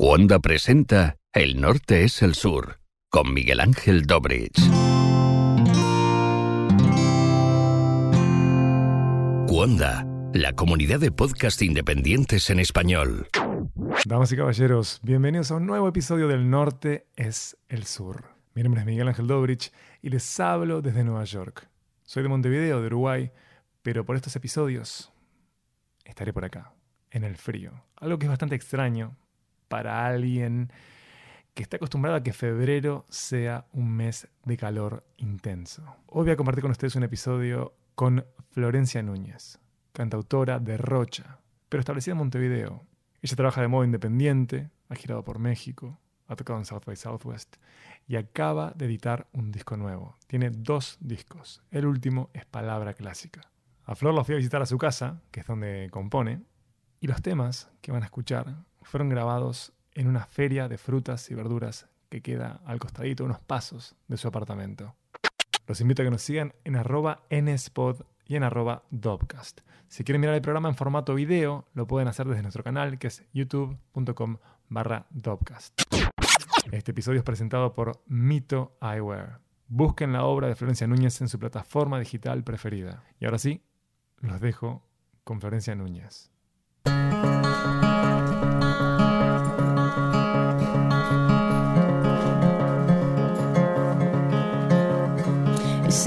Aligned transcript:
Wanda 0.00 0.38
presenta 0.38 1.16
El 1.32 1.60
norte 1.60 2.04
es 2.04 2.22
el 2.22 2.36
sur, 2.36 2.78
con 3.10 3.34
Miguel 3.34 3.58
Ángel 3.58 4.06
Dobrich. 4.06 4.56
Wanda, 9.48 10.06
la 10.34 10.52
comunidad 10.52 11.00
de 11.00 11.10
podcast 11.10 11.60
independientes 11.62 12.48
en 12.50 12.60
español. 12.60 13.26
Damas 14.06 14.30
y 14.30 14.36
caballeros, 14.36 15.00
bienvenidos 15.02 15.50
a 15.50 15.56
un 15.56 15.66
nuevo 15.66 15.88
episodio 15.88 16.28
del 16.28 16.48
Norte 16.48 17.08
es 17.16 17.56
el 17.68 17.84
Sur. 17.84 18.22
Mi 18.54 18.62
nombre 18.62 18.82
es 18.82 18.86
Miguel 18.86 19.08
Ángel 19.08 19.26
Dobrich 19.26 19.72
y 20.00 20.10
les 20.10 20.38
hablo 20.38 20.80
desde 20.80 21.02
Nueva 21.02 21.24
York. 21.24 21.68
Soy 22.04 22.22
de 22.22 22.28
Montevideo, 22.28 22.80
de 22.80 22.86
Uruguay, 22.86 23.32
pero 23.82 24.06
por 24.06 24.14
estos 24.14 24.36
episodios 24.36 25.12
estaré 26.04 26.32
por 26.32 26.44
acá, 26.44 26.72
en 27.10 27.24
el 27.24 27.36
frío. 27.36 27.72
Algo 27.96 28.20
que 28.20 28.26
es 28.26 28.30
bastante 28.30 28.54
extraño 28.54 29.16
para 29.68 30.06
alguien 30.06 30.72
que 31.54 31.62
está 31.62 31.76
acostumbrado 31.76 32.16
a 32.16 32.22
que 32.22 32.32
febrero 32.32 33.04
sea 33.08 33.66
un 33.72 33.90
mes 33.90 34.28
de 34.44 34.56
calor 34.56 35.04
intenso. 35.16 35.82
Hoy 36.06 36.24
voy 36.24 36.30
a 36.32 36.36
compartir 36.36 36.62
con 36.62 36.70
ustedes 36.70 36.96
un 36.96 37.02
episodio 37.02 37.74
con 37.94 38.24
Florencia 38.50 39.02
Núñez, 39.02 39.58
cantautora 39.92 40.60
de 40.60 40.76
Rocha, 40.76 41.40
pero 41.68 41.80
establecida 41.80 42.12
en 42.12 42.18
Montevideo. 42.18 42.86
Ella 43.20 43.36
trabaja 43.36 43.60
de 43.60 43.68
modo 43.68 43.84
independiente, 43.84 44.70
ha 44.88 44.94
girado 44.94 45.24
por 45.24 45.40
México, 45.40 45.98
ha 46.28 46.36
tocado 46.36 46.58
en 46.58 46.64
South 46.64 46.84
by 46.86 46.96
Southwest 46.96 47.56
y 48.06 48.16
acaba 48.16 48.72
de 48.76 48.86
editar 48.86 49.26
un 49.32 49.50
disco 49.50 49.76
nuevo. 49.76 50.16
Tiene 50.28 50.50
dos 50.50 50.96
discos. 51.00 51.62
El 51.70 51.86
último 51.86 52.30
es 52.34 52.44
Palabra 52.44 52.94
Clásica. 52.94 53.50
A 53.84 53.94
Flor 53.96 54.14
la 54.14 54.22
fui 54.22 54.34
a 54.34 54.38
visitar 54.38 54.62
a 54.62 54.66
su 54.66 54.78
casa, 54.78 55.22
que 55.30 55.40
es 55.40 55.46
donde 55.46 55.88
compone, 55.90 56.42
y 57.00 57.06
los 57.06 57.22
temas 57.22 57.70
que 57.80 57.90
van 57.90 58.02
a 58.02 58.06
escuchar 58.06 58.64
fueron 58.88 59.10
grabados 59.10 59.72
en 59.92 60.08
una 60.08 60.24
feria 60.24 60.66
de 60.66 60.78
frutas 60.78 61.30
y 61.30 61.34
verduras 61.34 61.88
que 62.08 62.22
queda 62.22 62.60
al 62.64 62.78
costadito, 62.78 63.24
unos 63.24 63.38
pasos 63.38 63.94
de 64.08 64.16
su 64.16 64.28
apartamento. 64.28 64.94
Los 65.66 65.82
invito 65.82 66.00
a 66.00 66.06
que 66.06 66.10
nos 66.10 66.22
sigan 66.22 66.54
en 66.64 66.76
arroba 66.76 67.24
nspod 67.30 68.02
y 68.24 68.36
en 68.36 68.44
arroba 68.44 68.84
dobcast. 68.90 69.60
Si 69.88 70.04
quieren 70.04 70.20
mirar 70.20 70.34
el 70.34 70.42
programa 70.42 70.70
en 70.70 70.74
formato 70.74 71.14
video, 71.14 71.66
lo 71.74 71.86
pueden 71.86 72.08
hacer 72.08 72.26
desde 72.26 72.42
nuestro 72.42 72.64
canal 72.64 72.98
que 72.98 73.08
es 73.08 73.22
youtube.com 73.32 74.38
barra 74.68 75.06
dobcast. 75.10 75.82
Este 76.72 76.92
episodio 76.92 77.18
es 77.18 77.24
presentado 77.24 77.74
por 77.74 78.02
Mito 78.06 78.76
Eyewear. 78.80 79.40
Busquen 79.66 80.14
la 80.14 80.24
obra 80.24 80.48
de 80.48 80.54
Florencia 80.54 80.86
Núñez 80.86 81.20
en 81.20 81.28
su 81.28 81.38
plataforma 81.38 81.98
digital 81.98 82.42
preferida. 82.42 83.04
Y 83.20 83.26
ahora 83.26 83.38
sí, 83.38 83.62
los 84.20 84.40
dejo 84.40 84.82
con 85.24 85.40
Florencia 85.40 85.74
Núñez. 85.74 86.30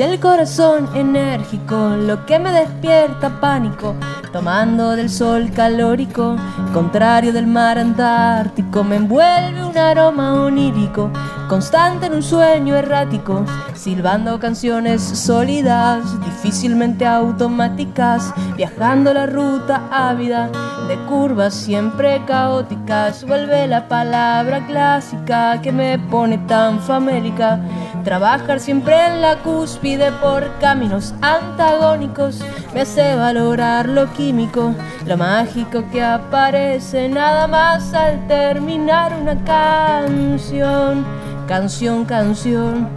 Es 0.02 0.08
el 0.08 0.20
corazón 0.20 0.90
enérgico 0.96 1.76
lo 1.90 2.26
que 2.26 2.40
me 2.40 2.52
despierta 2.52 3.40
pánico, 3.40 3.94
tomando 4.34 4.96
del 4.96 5.12
sol 5.12 5.52
calórico, 5.52 6.38
contrario 6.74 7.32
del 7.32 7.46
mar 7.46 7.78
antártico, 7.78 8.84
me 8.84 8.96
envuelve 8.96 9.64
un 9.64 9.78
aroma 9.78 10.42
onírico, 10.42 11.12
constante 11.48 12.08
en 12.08 12.16
un 12.16 12.24
sueño 12.24 12.76
errático, 12.76 13.46
silbando 13.76 14.40
canciones 14.40 15.04
sólidas, 15.04 16.20
difícilmente 16.26 17.06
automáticas, 17.06 18.34
viajando 18.58 19.14
la 19.14 19.28
ruta 19.28 19.84
ávida 19.92 20.50
de 20.88 20.98
curvas 21.06 21.54
siempre 21.54 22.24
caóticas, 22.26 23.24
vuelve 23.24 23.68
la 23.68 23.88
palabra 23.88 24.66
clásica 24.66 25.62
que 25.62 25.72
me 25.72 26.00
pone 26.00 26.40
tan 26.40 26.80
famélica. 26.80 27.60
Trabajar 28.04 28.60
siempre 28.60 28.96
en 29.06 29.22
la 29.22 29.38
cúspide 29.44 30.12
por 30.14 30.58
caminos 30.60 31.14
antagónicos 31.22 32.42
me 32.74 32.82
hace 32.82 33.16
valorar 33.16 33.88
lo 33.88 34.12
químico, 34.14 34.74
lo 35.06 35.18
mágico 35.18 35.84
que 35.92 36.02
aparece 36.02 37.08
nada 37.08 37.46
más 37.48 37.94
al 37.94 38.28
terminar 38.28 39.14
una 39.22 39.36
canción. 39.44 41.06
Canción, 41.48 42.06
canción, 42.06 42.90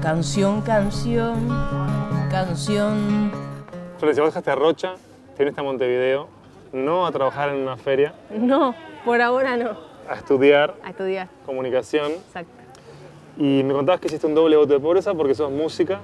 canción, 0.00 0.62
canción, 0.62 1.48
canción. 2.30 3.30
Florencia, 3.98 4.22
vos 4.22 4.32
dejaste 4.32 4.50
a 4.50 4.54
Rocha, 4.54 4.94
viniste 5.38 5.60
a 5.60 5.64
Montevideo, 5.64 6.28
no 6.72 7.06
a 7.06 7.12
trabajar 7.12 7.50
en 7.50 7.56
una 7.56 7.76
feria, 7.76 8.14
No, 8.30 8.74
por 9.04 9.20
ahora 9.20 9.56
no. 9.56 9.70
a 10.08 10.14
estudiar 10.14 10.74
A 10.84 10.90
estudiar, 10.90 11.28
comunicación. 11.44 12.12
exacto. 12.12 12.63
Y 13.36 13.62
me 13.64 13.72
contabas 13.74 14.00
que 14.00 14.06
hiciste 14.08 14.26
un 14.26 14.34
doble 14.34 14.56
voto 14.56 14.72
de 14.74 14.80
pobreza 14.80 15.12
porque 15.14 15.34
sos 15.34 15.50
música 15.50 16.00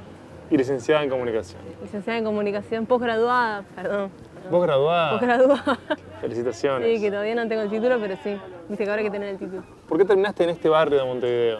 y 0.50 0.56
licenciada 0.56 1.02
en 1.04 1.10
comunicación. 1.10 1.60
Licenciada 1.80 2.18
en 2.18 2.24
comunicación, 2.24 2.86
posgraduada, 2.86 3.62
perdón. 3.76 4.10
Vos 4.50 4.62
graduada. 4.62 5.12
Posgraduada. 5.18 5.78
Felicitaciones. 6.20 6.96
Sí, 6.96 7.00
que 7.04 7.10
todavía 7.10 7.34
no 7.36 7.46
tengo 7.46 7.62
el 7.62 7.70
título, 7.70 7.98
pero 8.00 8.16
sí. 8.24 8.36
Viste 8.68 8.84
que 8.84 8.90
ahora 8.90 9.00
hay 9.00 9.06
que 9.06 9.12
tener 9.12 9.28
el 9.28 9.38
título. 9.38 9.62
¿Por 9.88 9.98
qué 9.98 10.04
terminaste 10.04 10.42
en 10.44 10.50
este 10.50 10.68
barrio 10.68 10.98
de 10.98 11.04
Montevideo? 11.04 11.58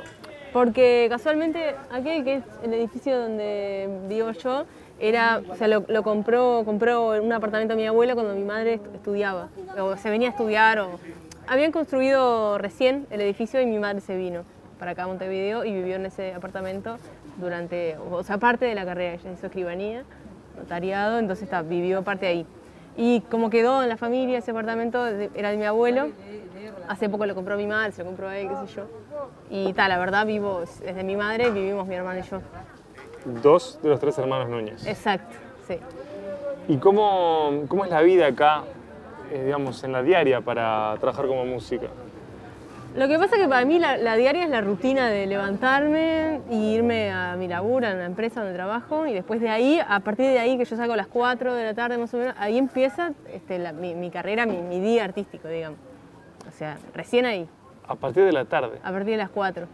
Porque 0.53 1.07
casualmente 1.09 1.77
aquel 1.93 2.25
que 2.25 2.35
es 2.37 2.45
el 2.65 2.75
edificio 2.75 3.17
donde 3.21 3.89
vivo 4.09 4.33
yo, 4.33 4.65
era, 4.99 5.41
o 5.49 5.55
sea, 5.55 5.69
lo, 5.69 5.85
lo 5.87 6.03
compró, 6.03 6.63
compró 6.65 7.13
un 7.23 7.33
apartamento 7.33 7.77
mi 7.77 7.87
abuela 7.87 8.15
cuando 8.15 8.35
mi 8.35 8.43
madre 8.43 8.75
est- 8.75 8.95
estudiaba, 8.95 9.49
o 9.79 9.97
se 9.97 10.11
venía 10.11 10.29
a 10.29 10.31
estudiar, 10.33 10.81
o 10.81 10.99
habían 11.47 11.71
construido 11.71 12.59
recién 12.59 13.07
el 13.11 13.21
edificio 13.21 13.61
y 13.61 13.67
mi 13.67 13.79
madre 13.79 14.01
se 14.01 14.17
vino 14.17 14.43
para 14.81 14.93
acá 14.93 15.05
a 15.05 15.07
Montevideo 15.07 15.65
y 15.65 15.73
vivió 15.75 15.97
en 15.97 16.07
ese 16.07 16.33
apartamento 16.33 16.97
durante, 17.37 17.99
o 17.99 18.25
sea, 18.25 18.39
parte 18.39 18.65
de 18.65 18.75
la 18.75 18.87
carrera, 18.87 19.15
ella 19.15 19.31
hizo 19.31 19.47
escribanía, 19.47 20.05
notariado, 20.57 21.19
entonces 21.19 21.45
está, 21.45 21.61
vivió 21.61 22.03
parte 22.03 22.27
ahí. 22.27 22.47
Y 22.97 23.21
como 23.31 23.51
quedó 23.51 23.83
en 23.83 23.91
la 23.91 23.99
familia 23.99 24.39
ese 24.39 24.51
apartamento, 24.51 25.07
era 25.07 25.51
de 25.51 25.59
mi 25.59 25.67
abuelo, 25.67 26.09
hace 26.89 27.11
poco 27.11 27.27
lo 27.27 27.35
compró 27.35 27.59
mi 27.59 27.67
madre, 27.67 27.93
se 27.93 28.03
lo 28.03 28.07
compró 28.09 28.31
él, 28.31 28.49
qué 28.49 28.67
sé 28.67 28.75
yo. 28.75 28.87
Y 29.51 29.73
tal, 29.75 29.91
la 29.91 29.99
verdad 29.99 30.27
vivo, 30.27 30.63
es 30.63 30.81
de 30.97 31.05
mi 31.05 31.15
madre, 31.15 31.51
vivimos 31.51 31.87
mi 31.87 31.95
hermana 31.95 32.21
y 32.21 32.23
yo. 32.23 32.41
Dos 33.43 33.79
de 33.83 33.91
los 33.91 34.01
tres 34.01 34.17
hermanos 34.19 34.49
Núñez. 34.49 34.87
Exacto, 34.87 35.37
sí. 35.69 35.79
¿Y 36.69 36.79
cómo, 36.79 37.65
cómo 37.69 37.85
es 37.85 37.91
la 37.91 38.01
vida 38.01 38.27
acá, 38.29 38.65
eh, 39.31 39.45
digamos, 39.45 39.85
en 39.85 39.93
la 39.93 40.03
diaria 40.03 40.41
para 40.41 40.97
trabajar 40.99 41.27
como 41.27 41.45
música? 41.45 41.89
Lo 42.95 43.07
que 43.07 43.19
pasa 43.19 43.37
es 43.37 43.43
que 43.43 43.49
para 43.49 43.65
mí 43.65 43.79
la, 43.79 43.97
la 43.97 44.17
diaria 44.17 44.43
es 44.43 44.51
la 44.51 44.61
rutina 44.61 45.09
de 45.09 45.27
levantarme 45.27 46.41
y 46.51 46.75
irme 46.75 47.11
a 47.13 47.37
mi 47.37 47.47
laburo, 47.47 47.87
en 47.87 47.99
la 47.99 48.05
empresa 48.05 48.41
donde 48.41 48.55
trabajo, 48.57 49.07
y 49.07 49.13
después 49.13 49.41
de 49.41 49.49
ahí, 49.49 49.81
a 49.87 50.01
partir 50.01 50.27
de 50.27 50.41
ahí, 50.41 50.59
que 50.59 50.65
yo 50.65 50.77
salgo 50.77 50.95
a 50.95 50.97
las 50.97 51.07
4 51.07 51.55
de 51.55 51.65
la 51.65 51.75
tarde 51.75 51.99
más 51.99 52.13
o 52.15 52.17
menos, 52.19 52.35
ahí 52.37 52.59
empieza 52.59 53.13
este, 53.33 53.61
la- 53.61 53.73
mi, 53.73 53.95
mi 53.95 54.11
carrera, 54.11 54.45
mi, 54.45 54.57
mi 54.61 54.81
día 54.81 55.05
artístico, 55.05 55.47
digamos. 55.47 55.79
O 56.49 56.51
sea, 56.53 56.79
recién 56.93 57.27
ahí, 57.27 57.49
A 57.87 57.95
partir 57.95 58.25
de 58.25 58.33
la 58.33 58.45
tarde. 58.45 58.79
a 58.83 58.91
partir 58.91 59.13
de 59.13 59.17
las 59.19 59.31
4. 59.31 59.69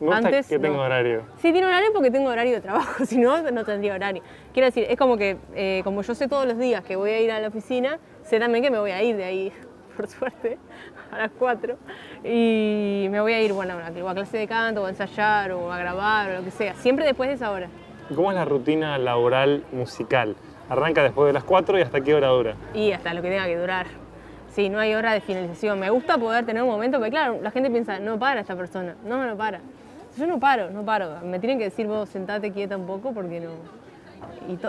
Me 0.00 0.06
gusta 0.06 0.28
Antes, 0.28 0.46
que 0.48 0.58
tengo 0.58 0.76
no. 0.76 0.82
horario. 0.84 1.22
Sí, 1.42 1.52
tiene 1.52 1.66
horario 1.66 1.88
porque 1.92 2.10
tengo 2.10 2.30
horario 2.30 2.54
de 2.54 2.60
trabajo, 2.62 3.04
si 3.04 3.18
no, 3.18 3.42
no 3.50 3.64
tendría 3.64 3.94
horario. 3.94 4.22
Quiero 4.54 4.66
decir, 4.66 4.86
es 4.88 4.96
como 4.96 5.18
que, 5.18 5.36
eh, 5.54 5.82
como 5.84 6.00
yo 6.00 6.14
sé 6.14 6.28
todos 6.28 6.46
los 6.46 6.56
días 6.56 6.82
que 6.82 6.96
voy 6.96 7.10
a 7.10 7.20
ir 7.20 7.30
a 7.30 7.40
la 7.40 7.48
oficina, 7.48 7.98
sé 8.22 8.38
también 8.40 8.64
que 8.64 8.70
me 8.70 8.78
voy 8.78 8.92
a 8.92 9.02
ir 9.02 9.16
de 9.16 9.24
ahí, 9.24 9.52
por 9.98 10.06
suerte, 10.06 10.58
a 11.10 11.18
las 11.18 11.30
4. 11.32 11.76
Y 12.22 13.08
me 13.10 13.20
voy 13.20 13.32
a 13.32 13.42
ir, 13.42 13.52
bueno, 13.52 13.74
a 13.74 14.14
clase 14.14 14.38
de 14.38 14.46
canto, 14.46 14.82
o 14.82 14.86
a 14.86 14.90
ensayar, 14.90 15.50
o 15.50 15.72
a 15.72 15.78
grabar, 15.78 16.30
o 16.30 16.38
lo 16.38 16.44
que 16.44 16.52
sea. 16.52 16.74
Siempre 16.74 17.04
después 17.04 17.28
de 17.28 17.34
esa 17.34 17.50
hora. 17.50 17.68
¿Y 18.08 18.14
¿Cómo 18.14 18.30
es 18.30 18.36
la 18.36 18.44
rutina 18.44 18.96
laboral 18.96 19.64
musical? 19.72 20.36
Arranca 20.68 21.02
después 21.02 21.26
de 21.26 21.32
las 21.32 21.42
4 21.42 21.78
y 21.78 21.82
hasta 21.82 22.00
qué 22.00 22.14
hora 22.14 22.28
dura. 22.28 22.54
Y 22.74 22.92
hasta 22.92 23.12
lo 23.12 23.22
que 23.22 23.28
tenga 23.28 23.46
que 23.46 23.56
durar. 23.56 23.86
Sí, 24.50 24.68
no 24.68 24.78
hay 24.78 24.94
hora 24.94 25.12
de 25.12 25.20
finalización. 25.20 25.80
Me 25.80 25.90
gusta 25.90 26.16
poder 26.16 26.46
tener 26.46 26.62
un 26.62 26.68
momento, 26.68 26.98
porque 26.98 27.10
claro, 27.10 27.40
la 27.42 27.50
gente 27.50 27.70
piensa, 27.70 27.98
no 27.98 28.18
para 28.18 28.40
esta 28.40 28.54
persona. 28.54 28.94
No, 29.04 29.26
no 29.26 29.36
para. 29.36 29.60
Yo 30.16 30.26
no 30.26 30.38
paro, 30.38 30.70
no 30.70 30.84
paro. 30.84 31.20
Me 31.24 31.40
tienen 31.40 31.58
que 31.58 31.64
decir, 31.64 31.88
vos 31.88 32.08
sentate 32.08 32.52
quieta 32.52 32.76
un 32.76 32.86
poco 32.86 33.12
porque 33.12 33.40
no. 33.40 33.50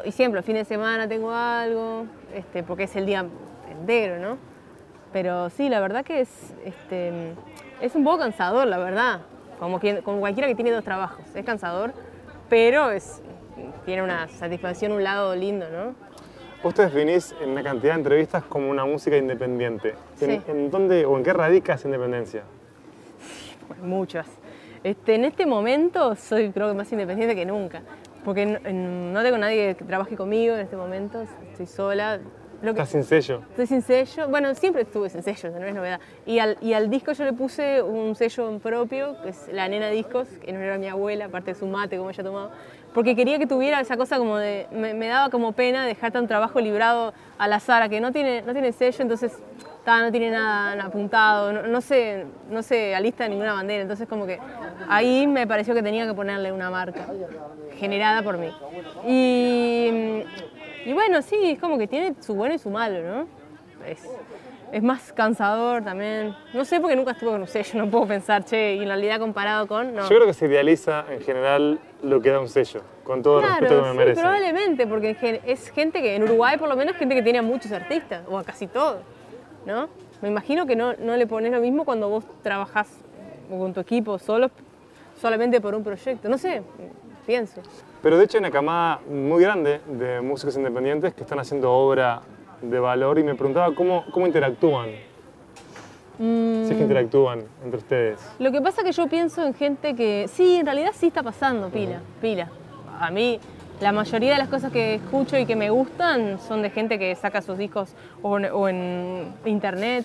Y 0.06 0.12
siempre, 0.12 0.42
fin 0.42 0.56
de 0.56 0.66
semana 0.66 1.08
tengo 1.08 1.32
algo, 1.32 2.06
este, 2.34 2.64
porque 2.64 2.84
es 2.84 2.96
el 2.96 3.06
día 3.06 3.26
entero, 3.70 4.20
¿no? 4.20 4.50
Pero 5.12 5.50
sí, 5.50 5.70
la 5.70 5.80
verdad 5.80 6.06
que 6.06 6.22
es, 6.22 6.54
este, 6.66 7.34
es 7.82 7.96
un 7.96 8.04
poco 8.04 8.20
cansador, 8.20 8.68
la 8.68 8.78
verdad. 8.78 9.22
Como, 9.60 9.80
quien, 9.80 10.02
como 10.02 10.20
cualquiera 10.20 10.48
que 10.48 10.56
tiene 10.56 10.72
dos 10.72 10.84
trabajos. 10.84 11.26
Es 11.36 11.44
cansador, 11.46 11.94
pero 12.50 12.92
es, 12.92 13.22
tiene 13.86 14.04
una 14.04 14.28
satisfacción, 14.28 14.92
un 14.92 15.04
lado 15.04 15.36
lindo, 15.36 15.66
¿no? 15.70 15.96
Vos 16.64 16.74
te 16.74 16.84
definís 16.84 17.34
en 17.42 17.50
una 17.50 17.64
cantidad 17.64 17.94
de 17.94 18.00
entrevistas 18.00 18.44
como 18.44 18.70
una 18.70 18.86
música 18.86 19.18
independiente. 19.18 19.96
¿En, 20.22 20.42
Sí. 20.42 20.42
en 20.48 20.70
dónde 20.70 21.06
o 21.06 21.18
en 21.18 21.24
qué 21.24 21.34
radica 21.34 21.74
esa 21.74 21.88
independencia? 21.88 22.44
Pues 23.68 23.80
muchas. 23.82 24.28
Este, 24.84 25.16
en 25.16 25.26
este 25.26 25.46
momento 25.46 26.16
soy 26.16 26.52
creo 26.52 26.70
que 26.70 26.74
más 26.74 26.92
independiente 26.92 27.36
que 27.36 27.46
nunca, 27.46 27.82
porque 28.24 28.46
no, 28.46 28.60
no 29.14 29.24
tengo 29.24 29.38
nadie 29.38 29.76
que 29.76 29.84
trabaje 29.84 30.16
conmigo 30.16 30.56
en 30.56 30.62
este 30.62 30.78
momento, 30.78 31.24
estoy 31.52 31.66
sola, 31.66 32.20
lo 32.62 32.74
que- 32.74 32.86
sin 32.86 33.04
sello. 33.04 33.42
Estoy 33.52 33.68
sin 33.68 33.82
sello. 33.82 34.28
Bueno, 34.30 34.54
siempre 34.56 34.82
estuve 34.84 35.10
sin 35.10 35.24
sello, 35.24 35.50
no 35.58 35.66
es 35.66 35.74
novedad. 35.74 36.00
Y 36.26 36.40
al. 36.40 36.58
Y 36.62 36.74
disco 36.90 37.12
yo 37.14 37.24
le 37.26 37.34
puse 37.34 37.82
un 37.82 38.16
sello 38.16 38.60
propio, 38.60 39.16
que 39.24 39.30
es 39.30 39.50
la 39.52 39.68
nena 39.68 39.88
discos, 39.90 40.28
que 40.44 40.52
no 40.52 40.60
era 40.60 40.78
mi 40.78 40.88
abuela, 40.88 41.26
aparte 41.26 41.54
de 41.54 41.60
su 41.60 41.66
mate, 41.68 41.98
como 41.98 42.10
ella 42.10 42.24
tomaba. 42.24 42.52
Porque 42.94 43.16
quería 43.16 43.38
que 43.38 43.46
tuviera 43.46 43.80
esa 43.80 43.98
cosa 43.98 44.18
como 44.18 44.38
de. 44.38 44.68
Me, 44.72 44.94
me 44.94 45.08
daba 45.08 45.30
como 45.30 45.52
pena 45.54 45.86
dejar 45.86 46.12
tan 46.12 46.28
trabajo 46.28 46.60
librado 46.60 47.14
al 47.38 47.54
azar, 47.54 47.82
a 47.84 47.90
que 47.90 48.02
no 48.02 48.12
tiene, 48.12 48.42
no 48.42 48.54
tiene 48.54 48.72
sello, 48.72 49.02
entonces 49.02 49.32
ta, 49.86 50.02
no 50.02 50.12
tiene 50.12 50.32
nada 50.32 50.84
apuntado, 50.84 51.54
no, 51.54 51.62
no 51.64 51.82
se, 51.82 52.26
no 52.50 52.64
se 52.64 52.96
alista 52.96 53.28
ninguna 53.28 53.54
bandera. 53.54 53.82
Entonces, 53.84 54.08
como 54.08 54.26
que 54.26 54.40
ahí 54.90 55.28
me 55.28 55.46
pareció 55.48 55.74
que 55.74 55.84
tenía 55.84 56.06
que 56.08 56.14
ponerle 56.14 56.52
una 56.52 56.70
marca 56.70 57.06
generada 57.78 58.24
por 58.24 58.38
mí. 58.38 58.50
Y, 59.08 60.24
y 60.86 60.94
bueno, 60.94 61.22
sí, 61.22 61.36
es 61.52 61.60
como 61.60 61.78
que 61.78 61.88
tiene 61.88 62.16
su 62.20 62.34
bueno 62.36 62.56
y 62.56 62.60
su 62.60 62.70
malo, 62.70 63.02
¿no? 63.02 63.28
Es, 63.86 64.04
es 64.72 64.84
más 64.84 65.12
cansador 65.14 65.84
también. 65.84 66.36
No 66.54 66.64
sé 66.66 66.80
porque 66.80 66.96
nunca 66.96 67.12
estuve 67.12 67.32
con 67.32 67.42
un 67.42 67.48
sello, 67.48 67.84
no 67.84 67.90
puedo 67.90 68.08
pensar, 68.08 68.44
che, 68.46 68.76
y 68.76 68.82
en 68.82 68.88
realidad 68.88 69.20
comparado 69.20 69.68
con. 69.68 69.96
No. 69.96 70.02
Yo 70.04 70.08
creo 70.16 70.26
que 70.26 70.34
se 70.34 70.46
idealiza 70.46 71.06
en 71.10 71.22
general 71.22 71.80
lo 72.04 72.22
que 72.22 72.30
da 72.30 72.40
un 72.40 72.48
sello, 72.50 72.82
con 73.04 73.22
todo 73.24 73.40
el 73.40 73.48
respeto 73.48 73.68
que 73.68 73.76
me 73.76 73.82
Claro, 73.82 73.92
sí, 73.92 73.98
merece. 73.98 74.22
probablemente, 74.22 74.88
porque 74.88 75.42
es 75.46 75.70
gente 75.72 76.02
que 76.02 76.16
en 76.16 76.24
Uruguay 76.24 76.58
por 76.58 76.70
lo 76.70 76.76
menos 76.76 76.96
gente 76.98 77.16
que 77.16 77.24
tiene 77.24 77.40
a 77.40 77.44
muchos 77.44 77.72
artistas, 77.72 78.24
o 78.30 78.38
a 78.38 78.44
casi 78.44 78.68
todos, 78.68 78.98
¿no? 79.66 79.90
Me 80.22 80.28
imagino 80.28 80.66
que 80.66 80.76
no, 80.76 80.94
no 80.96 81.16
le 81.16 81.26
pones 81.28 81.52
lo 81.52 81.62
mismo 81.62 81.86
cuando 81.86 82.10
vos 82.10 82.26
trabajás 82.44 82.90
con 83.50 83.74
tu 83.74 83.80
equipo 83.80 84.20
solo, 84.20 84.52
solamente 85.20 85.60
por 85.62 85.74
un 85.74 85.84
proyecto. 85.84 86.28
No 86.30 86.38
sé, 86.38 86.62
pienso. 87.30 87.62
Pero 88.02 88.18
de 88.18 88.24
hecho 88.24 88.38
hay 88.38 88.40
una 88.40 88.50
camada 88.50 89.02
muy 89.08 89.44
grande 89.44 89.82
de 89.86 90.20
músicos 90.20 90.58
independientes 90.58 91.14
que 91.14 91.22
están 91.22 91.38
haciendo 91.38 91.72
obra 91.72 92.22
de 92.60 92.80
valor 92.80 93.20
y 93.20 93.24
me 93.24 93.36
preguntaba 93.36 93.76
cómo, 93.76 94.04
cómo 94.12 94.26
interactúan. 94.26 94.90
Mm. 96.18 96.66
Si 96.66 96.72
es 96.72 96.78
que 96.78 96.82
interactúan 96.82 97.44
entre 97.64 97.78
ustedes. 97.78 98.20
Lo 98.40 98.52
que 98.52 98.62
pasa 98.62 98.82
es 98.82 98.88
que 98.88 98.92
yo 98.94 99.08
pienso 99.08 99.46
en 99.46 99.54
gente 99.54 99.96
que, 99.96 100.28
sí, 100.28 100.56
en 100.56 100.66
realidad 100.66 100.90
sí 100.96 101.06
está 101.06 101.22
pasando, 101.22 101.70
pila, 101.70 102.00
pila. 102.20 102.50
A 103.00 103.12
mí, 103.12 103.40
la 103.80 103.92
mayoría 103.92 104.32
de 104.32 104.40
las 104.40 104.50
cosas 104.50 104.72
que 104.72 104.96
escucho 104.96 105.38
y 105.38 105.46
que 105.46 105.56
me 105.56 105.70
gustan 105.70 106.40
son 106.40 106.64
de 106.64 106.72
gente 106.72 106.98
que 106.98 107.14
saca 107.14 107.44
sus 107.44 107.60
discos 107.60 107.94
o 108.24 108.32
o 108.32 108.68
en 108.68 109.36
internet, 109.46 110.04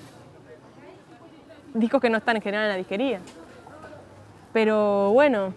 discos 1.72 2.02
que 2.02 2.10
no 2.10 2.18
están 2.18 2.36
en 2.36 2.42
general 2.42 2.66
en 2.66 2.72
la 2.72 2.76
disquería. 2.76 3.20
Pero 4.52 5.10
bueno, 5.12 5.54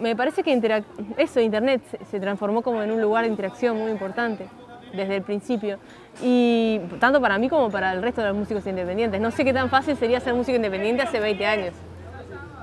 me 0.00 0.16
parece 0.16 0.42
que 0.42 0.82
eso, 1.16 1.40
internet, 1.40 1.82
se, 1.90 2.04
se 2.06 2.20
transformó 2.20 2.62
como 2.62 2.82
en 2.82 2.90
un 2.90 3.00
lugar 3.00 3.24
de 3.24 3.30
interacción 3.30 3.76
muy 3.78 3.90
importante 3.90 4.46
desde 4.92 5.16
el 5.16 5.22
principio. 5.22 5.78
Y 6.22 6.80
tanto 6.98 7.20
para 7.20 7.38
mí 7.38 7.48
como 7.48 7.70
para 7.70 7.92
el 7.92 8.02
resto 8.02 8.20
de 8.22 8.28
los 8.28 8.36
músicos 8.36 8.66
independientes. 8.66 9.20
No 9.20 9.30
sé 9.30 9.44
qué 9.44 9.52
tan 9.52 9.68
fácil 9.70 9.96
sería 9.96 10.18
ser 10.20 10.34
músico 10.34 10.56
independiente 10.56 11.02
hace 11.02 11.20
20 11.20 11.46
años. 11.46 11.74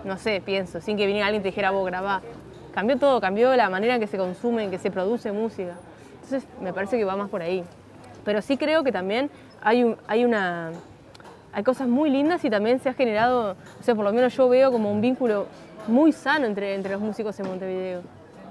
No 0.03 0.17
sé, 0.17 0.41
pienso, 0.43 0.81
sin 0.81 0.97
que 0.97 1.05
viniera 1.05 1.27
alguien 1.27 1.41
y 1.41 1.43
te 1.43 1.49
dijera, 1.49 1.71
vos 1.71 1.85
grabá. 1.85 2.21
Cambió 2.73 2.97
todo, 2.97 3.19
cambió 3.21 3.55
la 3.55 3.69
manera 3.69 3.95
en 3.95 3.99
que 4.01 4.07
se 4.07 4.17
consume, 4.17 4.65
en 4.65 4.71
que 4.71 4.77
se 4.77 4.91
produce 4.91 5.31
música. 5.31 5.73
Entonces 6.15 6.47
me 6.61 6.73
parece 6.73 6.97
que 6.97 7.05
va 7.05 7.15
más 7.15 7.29
por 7.29 7.41
ahí. 7.41 7.63
Pero 8.25 8.41
sí 8.41 8.57
creo 8.57 8.83
que 8.83 8.91
también 8.91 9.29
hay, 9.61 9.83
un- 9.83 9.97
hay 10.07 10.25
una... 10.25 10.71
Hay 11.53 11.63
cosas 11.63 11.87
muy 11.87 12.09
lindas 12.11 12.43
y 12.45 12.49
también 12.51 12.79
se 12.79 12.89
ha 12.89 12.93
generado, 12.93 13.55
o 13.79 13.83
sea, 13.83 13.95
por 13.95 14.03
lo 14.03 14.13
menos 14.13 14.35
yo 14.35 14.47
veo 14.47 14.71
como 14.71 14.91
un 14.91 15.01
vínculo 15.01 15.47
muy 15.87 16.11
sano 16.11 16.45
entre, 16.45 16.75
entre 16.75 16.93
los 16.93 17.01
músicos 17.01 17.39
en 17.39 17.47
Montevideo 17.47 18.01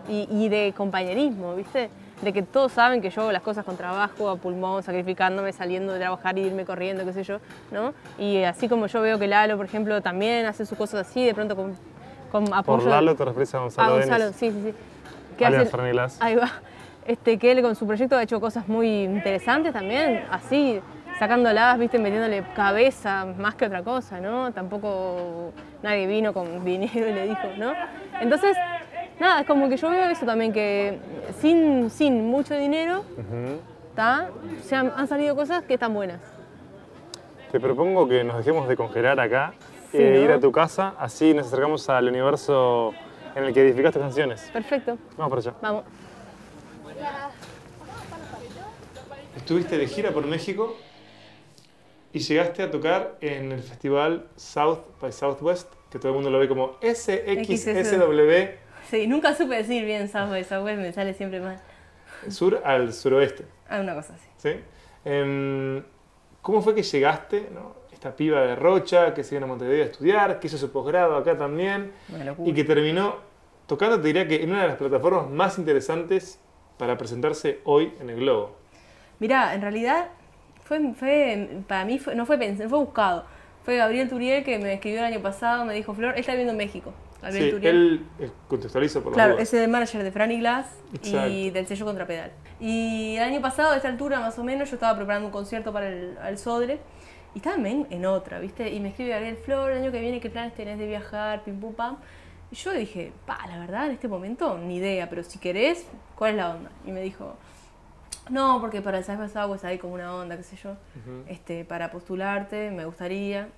y, 0.08 0.28
y 0.31 0.49
de 0.49 0.73
compañerismo, 0.76 1.55
¿viste? 1.55 1.90
De 2.23 2.32
que 2.32 2.43
todos 2.43 2.73
saben 2.73 3.02
que 3.02 3.11
yo 3.11 3.23
hago 3.23 3.32
las 3.32 3.43
cosas 3.43 3.64
con 3.64 3.76
trabajo, 3.76 4.31
a 4.31 4.37
pulmón, 4.37 4.82
sacrificándome, 4.82 5.52
saliendo 5.52 5.93
de 5.93 5.99
trabajar 5.99 6.38
y 6.38 6.43
irme 6.43 6.64
corriendo, 6.64 7.05
qué 7.05 7.12
sé 7.12 7.25
yo, 7.25 7.38
¿no? 7.70 7.93
Y 8.19 8.43
así 8.44 8.69
como 8.69 8.87
yo 8.87 9.02
veo 9.02 9.19
que 9.19 9.26
Lalo, 9.26 9.56
por 9.56 9.67
ejemplo, 9.67 10.00
también 10.00 10.46
hace 10.46 10.64
sus 10.64 10.78
cosas 10.78 11.06
así, 11.06 11.25
de 11.25 11.34
pronto 11.34 11.56
con, 11.56 11.76
con 12.32 12.55
apoyo... 12.55 12.84
Por 12.84 12.90
Lalo 12.90 13.14
te 13.14 13.25
refieres 13.25 13.55
a 13.55 13.58
Gonzalo, 13.58 13.88
a 13.88 13.96
Gonzalo, 13.96 14.25
Denis. 14.25 14.37
sí, 14.37 14.50
sí, 14.50 14.62
sí. 14.64 14.75
Que 15.37 15.44
hace-. 15.46 15.70
Ahí 16.20 16.37
va. 16.37 16.50
Este, 17.06 17.38
que 17.38 17.52
él 17.52 17.62
con 17.62 17.76
su 17.76 17.87
proyecto 17.87 18.17
ha 18.17 18.23
hecho 18.23 18.40
cosas 18.40 18.67
muy 18.67 19.05
interesantes 19.05 19.73
también, 19.73 20.25
así, 20.31 20.81
sacándolas, 21.18 21.78
viste, 21.78 21.98
metiéndole 21.98 22.42
cabeza 22.54 23.26
más 23.38 23.54
que 23.54 23.66
otra 23.66 23.82
cosa, 23.82 24.20
¿no? 24.20 24.52
Tampoco 24.52 25.52
nadie 25.82 26.06
vino 26.06 26.32
con 26.32 26.64
dinero 26.64 27.08
y 27.08 27.12
le 27.12 27.26
dijo, 27.28 27.48
¿no? 27.58 27.72
Entonces, 28.20 28.56
nada, 29.18 29.40
es 29.40 29.46
como 29.46 29.68
que 29.68 29.76
yo 29.76 29.90
veo 29.90 30.08
eso 30.10 30.26
también, 30.26 30.52
que 30.52 30.98
sin, 31.40 31.90
sin 31.90 32.26
mucho 32.30 32.54
dinero, 32.56 33.00
Ujú. 33.16 33.60
¿tá? 33.94 34.28
Se 34.62 34.74
han, 34.76 34.92
han 34.96 35.06
salido 35.06 35.34
cosas 35.36 35.62
que 35.64 35.74
están 35.74 35.94
buenas. 35.94 36.20
Te 37.52 37.60
propongo 37.60 38.06
que 38.08 38.24
nos 38.24 38.36
dejemos 38.38 38.68
de 38.68 38.76
congelar 38.76 39.18
acá 39.20 39.52
Sí, 39.92 39.98
e 39.98 40.10
¿no? 40.10 40.24
ir 40.24 40.32
a 40.32 40.40
tu 40.40 40.50
casa, 40.50 40.94
así 40.98 41.32
nos 41.32 41.46
acercamos 41.46 41.88
al 41.88 42.08
universo 42.08 42.92
en 43.36 43.44
el 43.44 43.54
que 43.54 43.62
edificaste 43.62 44.00
canciones. 44.00 44.50
Perfecto, 44.52 44.98
Vamos 45.16 45.30
para 45.30 45.40
allá. 45.40 45.54
vamos. 45.62 45.84
Estuviste 49.36 49.78
de 49.78 49.86
gira 49.86 50.10
por 50.10 50.26
México 50.26 50.76
y 52.16 52.18
llegaste 52.20 52.62
a 52.62 52.70
tocar 52.70 53.18
en 53.20 53.52
el 53.52 53.62
festival 53.62 54.26
South 54.36 54.78
by 55.02 55.12
Southwest, 55.12 55.70
que 55.90 55.98
todo 55.98 56.08
el 56.08 56.14
mundo 56.14 56.30
lo 56.30 56.38
ve 56.38 56.48
como 56.48 56.78
SXSW, 56.80 58.56
Sí, 58.88 59.06
nunca 59.06 59.34
supe 59.34 59.56
decir 59.56 59.84
bien 59.84 60.08
South 60.08 60.30
by 60.30 60.42
Southwest, 60.42 60.78
me 60.80 60.92
sale 60.94 61.12
siempre 61.12 61.40
mal. 61.40 61.60
sur 62.28 62.62
al 62.64 62.94
suroeste. 62.94 63.44
Ah, 63.68 63.80
una 63.80 63.94
cosa 63.94 64.14
así. 64.14 64.26
¿sí? 64.38 64.60
Em, 65.04 65.82
¿Cómo 66.40 66.62
fue 66.62 66.74
que 66.74 66.82
llegaste, 66.82 67.50
no? 67.52 67.84
esta 67.92 68.16
piba 68.16 68.40
de 68.40 68.56
Rocha, 68.56 69.12
que 69.12 69.22
se 69.22 69.34
vino 69.34 69.44
a 69.44 69.48
Montevideo 69.48 69.82
a 69.82 69.86
estudiar, 69.86 70.40
que 70.40 70.46
hizo 70.46 70.56
su 70.56 70.72
posgrado 70.72 71.16
acá 71.16 71.36
también, 71.36 71.92
y 72.46 72.54
que 72.54 72.64
terminó 72.64 73.16
tocando, 73.66 74.00
te 74.00 74.06
diría 74.06 74.26
que 74.26 74.42
en 74.42 74.52
una 74.52 74.62
de 74.62 74.68
las 74.68 74.76
plataformas 74.76 75.28
más 75.28 75.58
interesantes 75.58 76.40
para 76.78 76.96
presentarse 76.96 77.60
hoy 77.64 77.92
en 78.00 78.08
el 78.08 78.16
Globo? 78.20 78.56
Mirá, 79.18 79.54
en 79.54 79.60
realidad 79.60 80.08
fue, 80.66 80.94
fue 80.94 81.62
para 81.66 81.84
mí 81.84 81.98
fue- 81.98 82.14
no 82.14 82.26
fue 82.26 82.38
pensado, 82.38 82.68
fue 82.68 82.78
buscado. 82.78 83.24
Fue 83.64 83.76
Gabriel 83.76 84.08
Turiel 84.08 84.44
que 84.44 84.58
me 84.58 84.74
escribió 84.74 85.00
el 85.00 85.06
año 85.06 85.20
pasado, 85.20 85.64
me 85.64 85.74
dijo, 85.74 85.92
Flor, 85.94 86.14
él 86.14 86.20
está 86.20 86.32
viviendo 86.32 86.52
en 86.52 86.58
México. 86.58 86.92
Gabriel 87.20 87.44
Sí, 87.46 87.50
Turiel. 87.50 87.76
él 87.76 88.00
eh, 88.20 88.30
contextualiza 88.46 89.00
por 89.00 89.10
la 89.12 89.14
Claro, 89.14 89.38
es 89.38 89.52
el 89.54 89.68
manager 89.68 90.04
de 90.04 90.12
Franny 90.12 90.38
Glass 90.38 90.66
y 91.02 91.50
del 91.50 91.66
sello 91.66 91.84
Contrapedal. 91.84 92.30
Y 92.60 93.16
el 93.16 93.24
año 93.24 93.40
pasado, 93.40 93.72
a 93.72 93.76
esta 93.76 93.88
altura 93.88 94.20
más 94.20 94.38
o 94.38 94.44
menos, 94.44 94.70
yo 94.70 94.76
estaba 94.76 94.96
preparando 94.96 95.26
un 95.26 95.32
concierto 95.32 95.72
para 95.72 95.88
el, 95.88 96.38
Sodre 96.38 96.78
y 97.34 97.38
estaba 97.38 97.56
en, 97.56 97.86
en 97.90 98.06
otra, 98.06 98.38
¿viste? 98.38 98.72
Y 98.72 98.78
me 98.78 98.90
escribe 98.90 99.10
Gabriel 99.10 99.36
Flor, 99.36 99.72
el 99.72 99.78
año 99.82 99.90
que 99.90 100.00
viene, 100.00 100.20
¿qué 100.20 100.30
planes 100.30 100.54
tenés 100.54 100.78
de 100.78 100.86
viajar? 100.86 101.42
Pim 101.42 101.58
pum 101.60 101.75
pam. 101.75 101.96
Y 102.52 102.54
yo 102.54 102.70
dije, 102.73 103.12
pa, 103.26 103.38
la 103.49 103.58
verdad, 103.58 103.87
en 103.87 103.92
este 103.92 104.06
momento, 104.06 104.56
ni 104.58 104.76
idea, 104.76 105.11
pero 105.11 105.25
si 105.25 105.40
querés, 105.40 105.87
¿cuál 106.14 106.30
es 106.32 106.37
la 106.37 106.50
onda? 106.50 106.70
Y 106.87 106.92
me 106.92 107.00
dijo, 107.02 107.35
no, 108.30 108.61
porque 108.61 108.83
para 108.83 108.99
el 108.99 109.04
South 109.04 109.18
by 109.18 109.28
Southwest 109.28 109.64
hay 109.64 109.78
como 109.78 109.95
una 109.95 110.14
onda, 110.14 110.37
qué 110.37 110.42
sé 110.42 110.56
yo, 110.56 110.76
este, 111.28 111.64
para 111.64 111.90
postularte, 111.90 112.71
me 112.71 112.85
gustaría. 112.85 113.49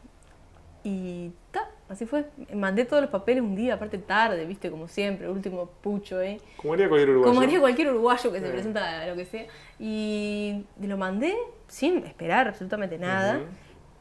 Y 0.84 1.32
ta, 1.50 1.68
así 1.88 2.06
fue. 2.06 2.26
Mandé 2.54 2.84
todos 2.84 3.02
los 3.02 3.10
papeles 3.10 3.42
un 3.42 3.56
día, 3.56 3.74
aparte 3.74 3.98
tarde, 3.98 4.44
viste, 4.44 4.70
como 4.70 4.88
siempre, 4.88 5.28
último 5.28 5.66
pucho, 5.66 6.20
¿eh? 6.20 6.40
Como 6.56 6.74
haría 6.74 6.88
cualquier 6.88 7.10
uruguayo. 7.10 7.32
Como 7.32 7.42
haría 7.42 7.60
cualquier 7.60 7.90
uruguayo 7.90 8.32
que 8.32 8.40
se 8.40 8.48
presenta 8.48 9.02
a 9.02 9.06
lo 9.06 9.16
que 9.16 9.24
sea. 9.24 9.46
Y 9.78 10.64
lo 10.80 10.96
mandé 10.96 11.34
sin 11.66 12.04
esperar 12.04 12.48
absolutamente 12.48 12.98
nada. 12.98 13.40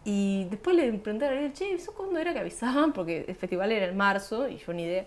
Y 0.05 0.45
después 0.49 0.75
le 0.75 0.93
pregunté 0.93 1.25
a 1.25 1.31
Gabriel, 1.31 1.51
che, 1.51 1.73
¿eso 1.73 1.93
cuándo 1.93 2.17
era 2.19 2.31
que 2.31 2.39
avisaban? 2.39 2.93
Porque 2.93 3.25
el 3.27 3.35
festival 3.35 3.71
era 3.73 3.87
en 3.87 3.97
marzo 3.97 4.47
y 4.47 4.57
yo 4.57 4.71
ni 4.71 4.83
idea. 4.83 5.05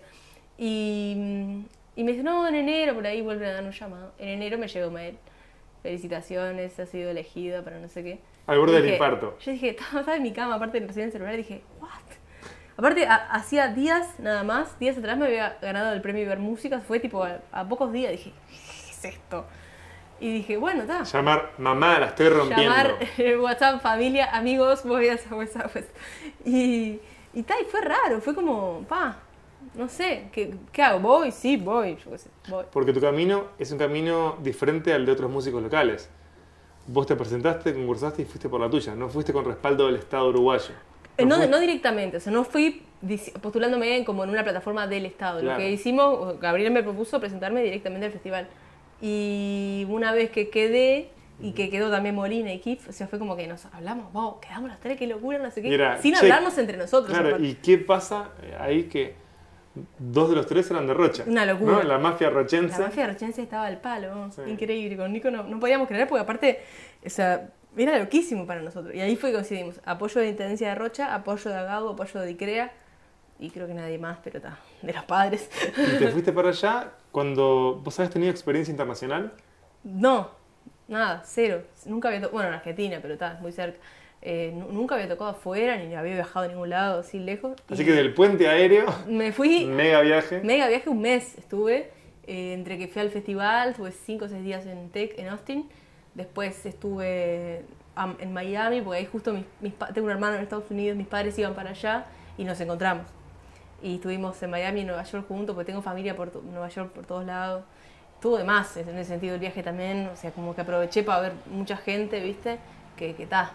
Y, 0.59 1.15
mm, 1.17 1.65
y 1.95 2.03
me 2.03 2.11
dice, 2.11 2.23
no, 2.23 2.47
en 2.47 2.53
enero, 2.53 2.93
por 2.93 3.07
ahí 3.07 3.21
vuelven 3.21 3.49
a 3.49 3.53
dar 3.53 3.63
un 3.63 3.71
llamado. 3.71 4.11
En 4.19 4.29
enero 4.29 4.59
me 4.59 4.67
llegó 4.67 4.91
mail. 4.91 5.17
Felicitaciones, 5.83 6.79
has 6.79 6.89
sido 6.89 7.09
elegida 7.09 7.63
para 7.63 7.79
no 7.79 7.87
sé 7.87 8.03
qué. 8.03 8.19
Al 8.47 8.59
borde 8.59 8.81
del 8.81 8.91
infarto. 8.93 9.37
Yo 9.39 9.51
dije, 9.51 9.69
estaba, 9.71 10.15
en 10.15 10.23
mi 10.23 10.31
cama, 10.33 10.55
aparte 10.55 10.79
de 10.79 10.87
recibir 10.87 11.05
el 11.07 11.11
celular, 11.11 11.33
y 11.33 11.37
dije, 11.37 11.61
¿what? 11.79 11.89
Aparte, 12.77 13.05
ha- 13.05 13.27
hacía 13.31 13.67
días 13.69 14.19
nada 14.19 14.43
más, 14.43 14.77
días 14.79 14.97
atrás 14.97 15.17
me 15.17 15.25
había 15.25 15.57
ganado 15.61 15.93
el 15.93 16.01
premio 16.01 16.27
Ver 16.27 16.39
Música, 16.39 16.79
fue 16.81 16.99
tipo 16.99 17.23
a, 17.23 17.39
a 17.51 17.67
pocos 17.67 17.91
días, 17.91 18.11
dije, 18.11 18.31
¿qué 18.49 18.91
es 18.91 19.05
esto? 19.05 19.45
Y 20.19 20.31
dije, 20.33 20.57
bueno, 20.57 20.83
está. 20.83 21.03
Llamar 21.03 21.51
mamá, 21.57 21.99
la 21.99 22.07
estoy 22.07 22.29
rompiendo. 22.29 22.63
Llamar 22.63 22.95
el 23.17 23.39
WhatsApp, 23.39 23.81
familia, 23.81 24.29
amigos, 24.35 24.83
voy 24.83 25.09
a 25.09 25.17
WhatsApp. 25.31 25.75
Y, 26.45 26.99
y 27.33 27.43
ta, 27.43 27.55
y 27.59 27.65
fue 27.65 27.81
raro, 27.81 28.21
fue 28.21 28.35
como, 28.35 28.85
pa, 28.87 29.17
no 29.75 29.87
sé, 29.87 30.29
¿qué, 30.31 30.53
qué 30.71 30.81
hago? 30.81 30.99
¿Voy? 30.99 31.31
Sí, 31.31 31.57
voy, 31.57 31.97
yo 32.03 32.11
qué 32.11 32.17
sé, 32.17 32.29
voy. 32.49 32.65
Porque 32.71 32.93
tu 32.93 32.99
camino 33.01 33.45
es 33.57 33.71
un 33.71 33.77
camino 33.77 34.37
diferente 34.41 34.93
al 34.93 35.05
de 35.05 35.11
otros 35.11 35.29
músicos 35.31 35.61
locales. 35.63 36.09
Vos 36.87 37.05
te 37.07 37.15
presentaste, 37.15 37.73
concursaste 37.73 38.23
y 38.23 38.25
fuiste 38.25 38.49
por 38.49 38.59
la 38.59 38.69
tuya, 38.69 38.95
no 38.95 39.07
fuiste 39.09 39.31
con 39.31 39.45
respaldo 39.45 39.85
del 39.85 39.95
Estado 39.95 40.29
uruguayo. 40.29 40.71
Eh, 41.17 41.25
No, 41.25 41.45
no 41.47 41.59
directamente, 41.59 42.17
o 42.17 42.19
sea, 42.19 42.33
no 42.33 42.43
fui 42.43 42.83
postulándome 43.41 43.97
en- 43.97 44.05
como 44.05 44.23
en 44.23 44.29
una 44.29 44.43
plataforma 44.43 44.87
del 44.87 45.05
Estado. 45.05 45.39
Claro. 45.41 45.57
Lo 45.59 45.63
que 45.63 45.71
hicimos, 45.71 46.39
Gabriel 46.39 46.71
me 46.71 46.83
propuso 46.83 47.19
presentarme 47.19 47.61
directamente 47.63 48.05
al 48.07 48.11
festival. 48.11 48.47
Y 49.01 49.85
una 49.89 50.11
vez 50.11 50.29
que 50.31 50.49
quedé, 50.49 51.09
y 51.39 51.53
que 51.53 51.69
quedó 51.71 51.89
también 51.89 52.13
Molina 52.13 52.53
y 52.53 52.59
Kif, 52.59 52.87
o 52.89 52.91
sea, 52.91 53.07
fue 53.07 53.17
como 53.17 53.35
que 53.35 53.47
nos 53.47 53.65
hablamos, 53.65 54.13
wow, 54.13 54.39
quedamos 54.39 54.69
las 54.69 54.79
tres, 54.79 54.97
qué 54.97 55.07
locura, 55.07 55.39
no 55.39 55.49
sé 55.49 55.61
qué, 55.63 55.69
Mira, 55.69 55.99
sin 56.01 56.13
che, 56.13 56.19
hablarnos 56.19 56.55
entre 56.59 56.77
nosotros. 56.77 57.17
Claro. 57.17 57.43
¿y 57.43 57.55
qué 57.55 57.79
pasa 57.79 58.29
ahí 58.59 58.83
que 58.83 59.15
dos 59.99 60.29
de 60.29 60.35
los 60.35 60.45
tres 60.47 60.69
eran 60.71 60.87
de 60.87 60.93
Rocha? 60.93 61.23
Una 61.27 61.45
locura. 61.45 61.73
¿no? 61.73 61.83
La 61.83 61.97
mafia 61.97 62.29
rochense. 62.29 62.77
La 62.79 62.87
mafia 62.87 63.07
rochense 63.07 63.41
estaba 63.41 63.65
al 63.67 63.79
palo, 63.79 64.31
Sí. 64.31 64.41
increíble. 64.47 64.97
Con 64.97 65.11
Nico 65.13 65.31
no, 65.31 65.43
no 65.43 65.59
podíamos 65.59 65.87
creer 65.87 66.07
porque 66.07 66.21
aparte, 66.23 66.59
o 67.05 67.09
sea, 67.09 67.49
era 67.77 67.97
loquísimo 67.99 68.45
para 68.45 68.61
nosotros. 68.61 68.93
Y 68.93 68.99
ahí 69.01 69.15
fue 69.15 69.29
que 69.29 69.35
coincidimos. 69.35 69.79
Apoyo 69.85 70.19
de 70.21 70.27
Intendencia 70.29 70.69
de 70.69 70.75
Rocha, 70.75 71.13
apoyo 71.13 71.49
de 71.49 71.57
Agago, 71.57 71.91
apoyo 71.91 72.19
de 72.19 72.31
ICREA 72.31 72.71
y 73.39 73.49
creo 73.49 73.65
que 73.65 73.73
nadie 73.73 73.97
más, 73.97 74.19
pero 74.23 74.37
está, 74.37 74.59
de 74.81 74.93
los 74.93 75.03
padres. 75.05 75.49
Y 75.77 75.97
te 75.99 76.07
fuiste 76.11 76.31
para 76.33 76.49
allá 76.49 76.91
cuando 77.11 77.79
vos 77.83 77.97
habías 77.99 78.13
tenido 78.13 78.29
experiencia 78.31 78.71
internacional. 78.71 79.31
no, 79.83 80.29
nada, 80.87 81.21
cero. 81.25 81.63
Nunca 81.85 82.09
había 82.09 82.27
bueno, 82.27 82.49
en 82.49 82.55
Argentina, 82.55 82.99
pero 83.01 83.13
está, 83.13 83.39
muy 83.41 83.51
cerca. 83.53 83.79
Eh, 84.23 84.51
nu- 84.55 84.71
nunca 84.71 84.95
había 84.95 85.07
tocado 85.09 85.31
afuera, 85.31 85.77
ni 85.77 85.95
había 85.95 86.13
viajado 86.13 86.45
a 86.45 86.47
ningún 86.47 86.69
lado, 86.69 86.99
así 86.99 87.19
lejos. 87.19 87.53
Así 87.69 87.83
que 87.83 87.91
del 87.91 88.13
puente 88.13 88.47
aéreo, 88.47 88.85
me 89.07 89.31
fui 89.31 89.65
mega 89.65 90.01
viaje. 90.01 90.41
Mega 90.43 90.67
viaje 90.67 90.89
un 90.89 91.01
mes 91.01 91.37
estuve, 91.37 91.89
eh, 92.27 92.53
entre 92.53 92.77
que 92.77 92.87
fui 92.87 93.01
al 93.01 93.09
festival, 93.09 93.69
estuve 93.71 93.91
5 93.91 94.25
o 94.25 94.27
6 94.29 94.43
días 94.43 94.65
en 94.67 94.89
Tech, 94.91 95.17
en 95.17 95.29
Austin, 95.29 95.67
después 96.13 96.65
estuve 96.65 97.63
en 98.19 98.33
Miami, 98.33 98.81
porque 98.81 98.99
ahí 98.99 99.05
justo 99.11 99.33
mis, 99.33 99.43
mis 99.59 99.73
tengo 99.93 100.05
un 100.05 100.11
hermano 100.11 100.35
en 100.37 100.43
Estados 100.43 100.69
Unidos, 100.69 100.97
mis 100.97 101.07
padres 101.07 101.37
iban 101.39 101.53
para 101.53 101.71
allá 101.71 102.05
y 102.37 102.43
nos 102.43 102.59
encontramos. 102.61 103.05
Y 103.83 103.95
estuvimos 103.95 104.41
en 104.43 104.51
Miami 104.51 104.79
y 104.79 104.81
en 104.81 104.87
Nueva 104.87 105.03
York 105.03 105.25
juntos, 105.27 105.55
porque 105.55 105.65
tengo 105.65 105.81
familia 105.81 106.15
por 106.15 106.43
Nueva 106.43 106.69
York 106.69 106.91
por 106.91 107.05
todos 107.05 107.25
lados. 107.25 107.63
Estuvo 108.15 108.37
de 108.37 108.43
más 108.43 108.77
en 108.77 108.87
ese 108.89 109.05
sentido 109.05 109.33
el 109.33 109.39
viaje 109.39 109.63
también, 109.63 110.07
o 110.13 110.15
sea, 110.15 110.29
como 110.31 110.53
que 110.53 110.61
aproveché 110.61 111.01
para 111.01 111.21
ver 111.21 111.31
mucha 111.51 111.75
gente, 111.75 112.19
¿viste? 112.19 112.59
Que 112.95 113.15
que 113.15 113.23
está, 113.23 113.51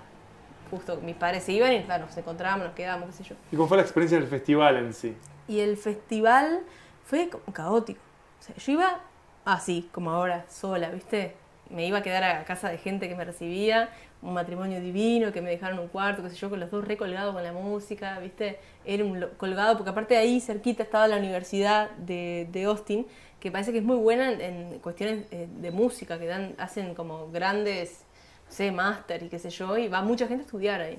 justo 0.70 1.00
mis 1.02 1.16
padres 1.16 1.44
se 1.44 1.52
iban 1.52 1.72
y 1.72 1.80
ta, 1.80 1.98
nos 1.98 2.16
encontrábamos, 2.16 2.66
nos 2.66 2.74
quedábamos, 2.74 3.08
qué 3.08 3.22
sé 3.22 3.24
yo. 3.24 3.36
¿Y 3.52 3.56
cómo 3.56 3.68
fue 3.68 3.76
la 3.76 3.82
experiencia 3.82 4.18
del 4.18 4.28
festival 4.28 4.76
en 4.76 4.92
sí? 4.92 5.16
Y 5.48 5.60
el 5.60 5.76
festival 5.76 6.60
fue 7.04 7.28
como 7.28 7.44
caótico. 7.52 8.00
O 8.40 8.42
sea, 8.42 8.56
yo 8.56 8.72
iba 8.72 9.00
así, 9.44 9.88
como 9.92 10.10
ahora, 10.10 10.44
sola, 10.48 10.90
¿viste? 10.90 11.34
Me 11.70 11.86
iba 11.86 11.98
a 11.98 12.02
quedar 12.02 12.22
a 12.22 12.44
casa 12.44 12.68
de 12.68 12.78
gente 12.78 13.08
que 13.08 13.14
me 13.14 13.24
recibía, 13.24 13.90
un 14.22 14.34
matrimonio 14.34 14.80
divino, 14.80 15.32
que 15.32 15.40
me 15.40 15.50
dejaron 15.50 15.78
un 15.78 15.88
cuarto, 15.88 16.22
qué 16.22 16.30
sé 16.30 16.36
yo, 16.36 16.50
con 16.50 16.60
los 16.60 16.70
dos 16.70 16.84
recolgados 16.84 17.34
con 17.34 17.42
la 17.42 17.52
música, 17.52 18.18
¿viste? 18.18 18.58
Era 18.84 19.04
un 19.04 19.26
colgado, 19.36 19.76
porque 19.76 19.90
aparte 19.90 20.14
de 20.14 20.20
ahí 20.20 20.40
cerquita 20.40 20.82
estaba 20.82 21.06
la 21.06 21.16
Universidad 21.16 21.90
de, 21.90 22.48
de 22.50 22.64
Austin, 22.64 23.06
que 23.40 23.50
parece 23.50 23.72
que 23.72 23.78
es 23.78 23.84
muy 23.84 23.96
buena 23.96 24.32
en, 24.32 24.40
en 24.40 24.78
cuestiones 24.80 25.26
eh, 25.30 25.48
de 25.60 25.70
música, 25.70 26.18
que 26.18 26.26
dan, 26.26 26.54
hacen 26.58 26.94
como 26.94 27.30
grandes, 27.30 28.05
sé, 28.48 28.72
máster 28.72 29.22
y 29.22 29.28
qué 29.28 29.38
sé 29.38 29.50
yo, 29.50 29.76
y 29.76 29.88
va 29.88 30.02
mucha 30.02 30.26
gente 30.26 30.42
a 30.42 30.46
estudiar 30.46 30.80
ahí. 30.80 30.98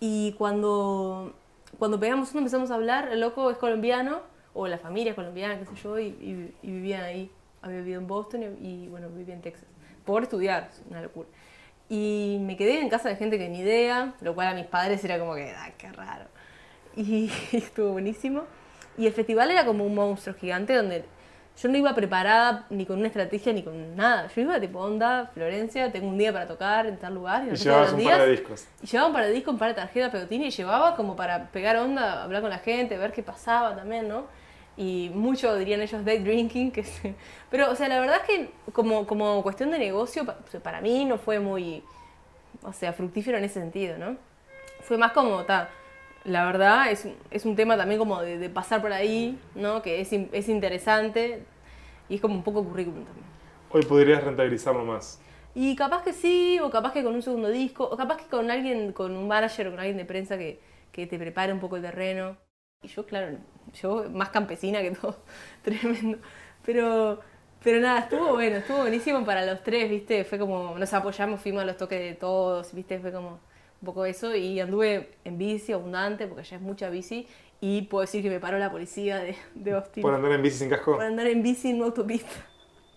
Y 0.00 0.32
cuando, 0.32 1.34
cuando 1.78 1.98
pegamos 1.98 2.30
uno 2.32 2.40
empezamos 2.40 2.70
a 2.70 2.74
hablar, 2.74 3.08
el 3.10 3.20
loco 3.20 3.50
es 3.50 3.56
colombiano, 3.56 4.20
o 4.54 4.66
la 4.66 4.78
familia 4.78 5.10
es 5.10 5.16
colombiana, 5.16 5.58
qué 5.58 5.66
sé 5.66 5.74
yo, 5.82 5.98
y, 5.98 6.06
y, 6.06 6.54
y 6.62 6.70
vivían 6.70 7.04
ahí. 7.04 7.30
Había 7.62 7.78
vivido 7.78 8.00
en 8.00 8.06
Boston 8.06 8.42
y, 8.42 8.66
y, 8.66 8.88
bueno, 8.88 9.08
vivía 9.08 9.34
en 9.34 9.42
Texas. 9.42 9.66
Por 10.04 10.22
estudiar, 10.22 10.70
es 10.72 10.82
una 10.88 11.02
locura. 11.02 11.28
Y 11.88 12.38
me 12.40 12.56
quedé 12.56 12.80
en 12.80 12.88
casa 12.88 13.08
de 13.08 13.16
gente 13.16 13.38
que 13.38 13.48
ni 13.48 13.60
idea, 13.60 14.14
lo 14.20 14.34
cual 14.34 14.48
a 14.48 14.54
mis 14.54 14.66
padres 14.66 15.04
era 15.04 15.18
como 15.18 15.34
que, 15.34 15.50
ah, 15.50 15.70
qué 15.76 15.92
raro. 15.92 16.26
Y, 16.96 17.30
estuvo 17.52 17.90
buenísimo. 17.92 18.44
Y 18.98 19.06
el 19.06 19.12
festival 19.12 19.50
era 19.50 19.64
como 19.64 19.84
un 19.84 19.94
monstruo 19.94 20.34
gigante 20.34 20.74
donde 20.74 21.04
yo 21.60 21.68
no 21.70 21.78
iba 21.78 21.94
preparada 21.94 22.66
ni 22.70 22.84
con 22.84 22.98
una 22.98 23.06
estrategia 23.08 23.52
ni 23.52 23.62
con 23.62 23.96
nada. 23.96 24.28
Yo 24.34 24.42
iba 24.42 24.60
tipo 24.60 24.78
onda, 24.80 25.30
Florencia, 25.32 25.90
tengo 25.90 26.08
un 26.08 26.18
día 26.18 26.32
para 26.32 26.46
tocar 26.46 26.86
en 26.86 26.98
tal 26.98 27.14
lugar. 27.14 27.44
Y, 27.46 27.50
Y 27.52 27.56
llevabas 27.56 27.92
un 27.92 28.04
par 28.04 28.20
de 28.20 28.30
discos. 28.30 28.66
y 28.82 28.86
llevaba 28.86 29.08
un 29.08 29.14
par 29.14 29.24
de 29.24 29.30
discos, 29.32 29.52
un 29.54 29.58
par 29.58 29.68
de 29.68 29.74
tarjetas 29.74 30.10
pegotina 30.10 30.46
y 30.46 30.50
llevaba 30.50 30.96
como 30.96 31.16
para 31.16 31.46
pegar 31.50 31.76
onda, 31.76 32.22
hablar 32.22 32.42
con 32.42 32.50
la 32.50 32.58
gente, 32.58 32.98
ver 32.98 33.12
qué 33.12 33.22
pasaba 33.22 33.74
también, 33.74 34.06
¿no? 34.08 34.24
Y 34.76 35.10
mucho 35.14 35.56
dirían 35.56 35.80
ellos 35.80 36.04
day 36.04 36.18
drinking, 36.18 36.70
que 36.70 36.84
se- 36.84 37.14
pero 37.50 37.70
o 37.70 37.74
sea, 37.74 37.88
la 37.88 37.98
verdad 38.00 38.16
es 38.22 38.22
que 38.28 38.50
como, 38.72 39.06
como 39.06 39.42
cuestión 39.42 39.70
de 39.70 39.78
negocio, 39.78 40.26
pa- 40.26 40.36
para 40.62 40.82
mí 40.82 41.06
no 41.06 41.16
fue 41.16 41.40
muy, 41.40 41.82
o 42.62 42.72
sea, 42.74 42.92
fructífero 42.92 43.38
en 43.38 43.44
ese 43.44 43.60
sentido, 43.60 43.96
¿no? 43.96 44.16
Fue 44.82 44.98
más 44.98 45.12
como, 45.12 45.42
ta, 45.44 45.70
la 46.26 46.44
verdad 46.46 46.90
es, 46.90 47.04
un- 47.06 47.16
es 47.30 47.44
un 47.46 47.56
tema 47.56 47.76
también 47.76 47.98
como 47.98 48.22
de, 48.22 48.38
de 48.38 48.50
pasar 48.50 48.82
por 48.82 48.92
ahí, 48.92 49.40
¿no? 49.54 49.82
Que 49.82 50.00
es, 50.00 50.12
es 50.12 50.48
interesante 50.48 51.46
y 52.08 52.16
es 52.16 52.20
como 52.20 52.34
un 52.34 52.44
poco 52.44 52.64
currículum 52.64 53.04
también. 53.06 53.26
Hoy 53.68 53.82
podrías 53.84 54.24
rentabilizarlo 54.24 54.84
más. 54.84 55.24
Y 55.54 55.74
capaz 55.76 56.02
que 56.02 56.12
sí, 56.12 56.58
o 56.60 56.70
capaz 56.70 56.92
que 56.92 57.02
con 57.02 57.14
un 57.14 57.22
segundo 57.22 57.48
disco, 57.48 57.84
o 57.88 57.96
capaz 57.96 58.18
que 58.18 58.26
con 58.28 58.50
alguien, 58.50 58.92
con 58.92 59.16
un 59.16 59.26
manager 59.28 59.68
o 59.68 59.70
con 59.70 59.80
alguien 59.80 59.96
de 59.96 60.04
prensa 60.04 60.36
que, 60.36 60.60
que 60.92 61.06
te 61.06 61.18
prepare 61.18 61.52
un 61.52 61.60
poco 61.60 61.76
el 61.76 61.82
terreno. 61.82 62.36
Y 62.82 62.88
yo, 62.88 63.06
claro, 63.06 63.38
yo 63.80 64.04
más 64.10 64.28
campesina 64.30 64.82
que 64.82 64.90
todo, 64.92 65.16
tremendo. 65.62 66.18
Pero, 66.64 67.20
pero 67.62 67.80
nada, 67.80 68.00
estuvo 68.00 68.34
bueno, 68.34 68.56
estuvo 68.58 68.78
buenísimo 68.78 69.24
para 69.24 69.46
los 69.46 69.62
tres, 69.62 69.88
¿viste? 69.88 70.24
Fue 70.24 70.38
como, 70.38 70.78
nos 70.78 70.92
apoyamos, 70.92 71.40
fuimos 71.40 71.62
a 71.62 71.66
los 71.66 71.76
toques 71.78 72.00
de 72.00 72.14
todos, 72.14 72.74
¿viste? 72.74 72.98
Fue 73.00 73.12
como 73.12 73.40
un 73.80 73.86
poco 73.86 74.04
eso. 74.06 74.34
Y 74.34 74.60
anduve 74.60 75.10
en 75.24 75.38
bici 75.38 75.72
abundante, 75.72 76.26
porque 76.26 76.42
allá 76.42 76.56
es 76.56 76.62
mucha 76.62 76.90
bici. 76.90 77.26
Y 77.60 77.82
puedo 77.82 78.02
decir 78.02 78.22
que 78.22 78.28
me 78.30 78.38
paró 78.40 78.58
la 78.58 78.70
policía 78.70 79.18
de, 79.18 79.34
de 79.54 79.72
Austin 79.72 80.02
Por 80.02 80.14
andar 80.14 80.32
en 80.32 80.42
bici 80.42 80.58
sin 80.58 80.68
casco. 80.70 80.96
por 80.96 81.04
andar 81.04 81.26
en 81.26 81.42
bici 81.42 81.70
en 81.70 81.76
una 81.76 81.86
autopista. 81.86 82.30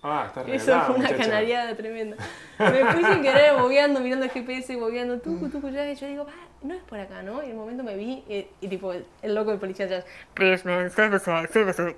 Ah, 0.02 0.26
está 0.28 0.42
Eso 0.44 0.50
regalada, 0.52 0.82
fue 0.86 0.96
una 0.96 1.04
muchacha. 1.10 1.24
canariada 1.24 1.76
tremenda. 1.76 2.18
Me 2.58 2.86
fui 2.94 3.04
sin 3.04 3.22
querer 3.22 3.54
bobeando, 3.60 4.00
mirando 4.00 4.26
el 4.26 4.32
GPS, 4.32 4.76
bobeando, 4.78 5.20
tucu, 5.20 5.50
tucu, 5.50 5.70
ya, 5.70 5.92
y 5.92 5.96
yo 5.96 6.08
digo, 6.08 6.26
"Pa, 6.26 6.32
no 6.62 6.74
es 6.74 6.82
por 6.84 7.00
acá, 7.00 7.22
¿no? 7.22 7.42
Y 7.44 7.48
en 7.48 7.52
un 7.52 7.58
momento 7.58 7.84
me 7.84 7.98
vi, 7.98 8.24
y, 8.30 8.48
y 8.62 8.68
tipo, 8.70 8.94
el, 8.94 9.06
el 9.22 9.36
loco 9.36 9.50
del 9.52 9.60
policía 9.60 9.86
atrás, 9.88 10.06
please 10.36 10.66
man, 10.66 10.90
step 10.90 11.14
aside, 11.14 11.48
step 11.48 11.68
aside". 11.68 11.96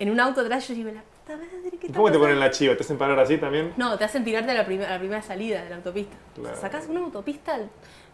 En 0.00 0.10
un 0.10 0.18
auto 0.18 0.40
atrás 0.40 0.66
yo 0.66 0.74
digo, 0.74 0.90
la 0.90 1.02
puta 1.26 1.36
madre, 1.36 1.70
¿qué 1.70 1.86
¿Y 1.86 1.86
está 1.86 1.96
cómo 1.96 2.06
te 2.06 2.12
pasando?". 2.12 2.20
ponen 2.20 2.40
la 2.40 2.50
chiva? 2.50 2.76
¿Te 2.76 2.82
hacen 2.82 2.98
parar 2.98 3.18
así 3.18 3.38
también? 3.38 3.72
No, 3.76 3.98
te 3.98 4.04
hacen 4.04 4.24
tirarte 4.24 4.50
a 4.52 4.54
la, 4.54 4.64
prime- 4.64 4.86
a 4.86 4.90
la 4.90 4.98
primera 4.98 5.22
salida 5.22 5.62
de 5.64 5.70
la 5.70 5.76
autopista. 5.76 6.16
Claro. 6.34 6.56
Sacás 6.56 6.86
una 6.88 7.00
autopista 7.00 7.58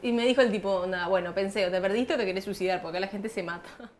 y 0.02 0.12
me 0.12 0.24
dijo 0.26 0.40
el 0.40 0.50
tipo, 0.50 0.86
nada, 0.86 1.08
bueno, 1.08 1.34
pensé, 1.34 1.66
o 1.66 1.70
te 1.70 1.80
perdiste 1.80 2.14
o 2.14 2.16
te 2.16 2.24
querés 2.24 2.44
suicidar, 2.44 2.80
porque 2.82 2.96
acá 2.98 3.06
la 3.06 3.10
gente 3.12 3.28
se 3.28 3.42
mata. 3.42 3.68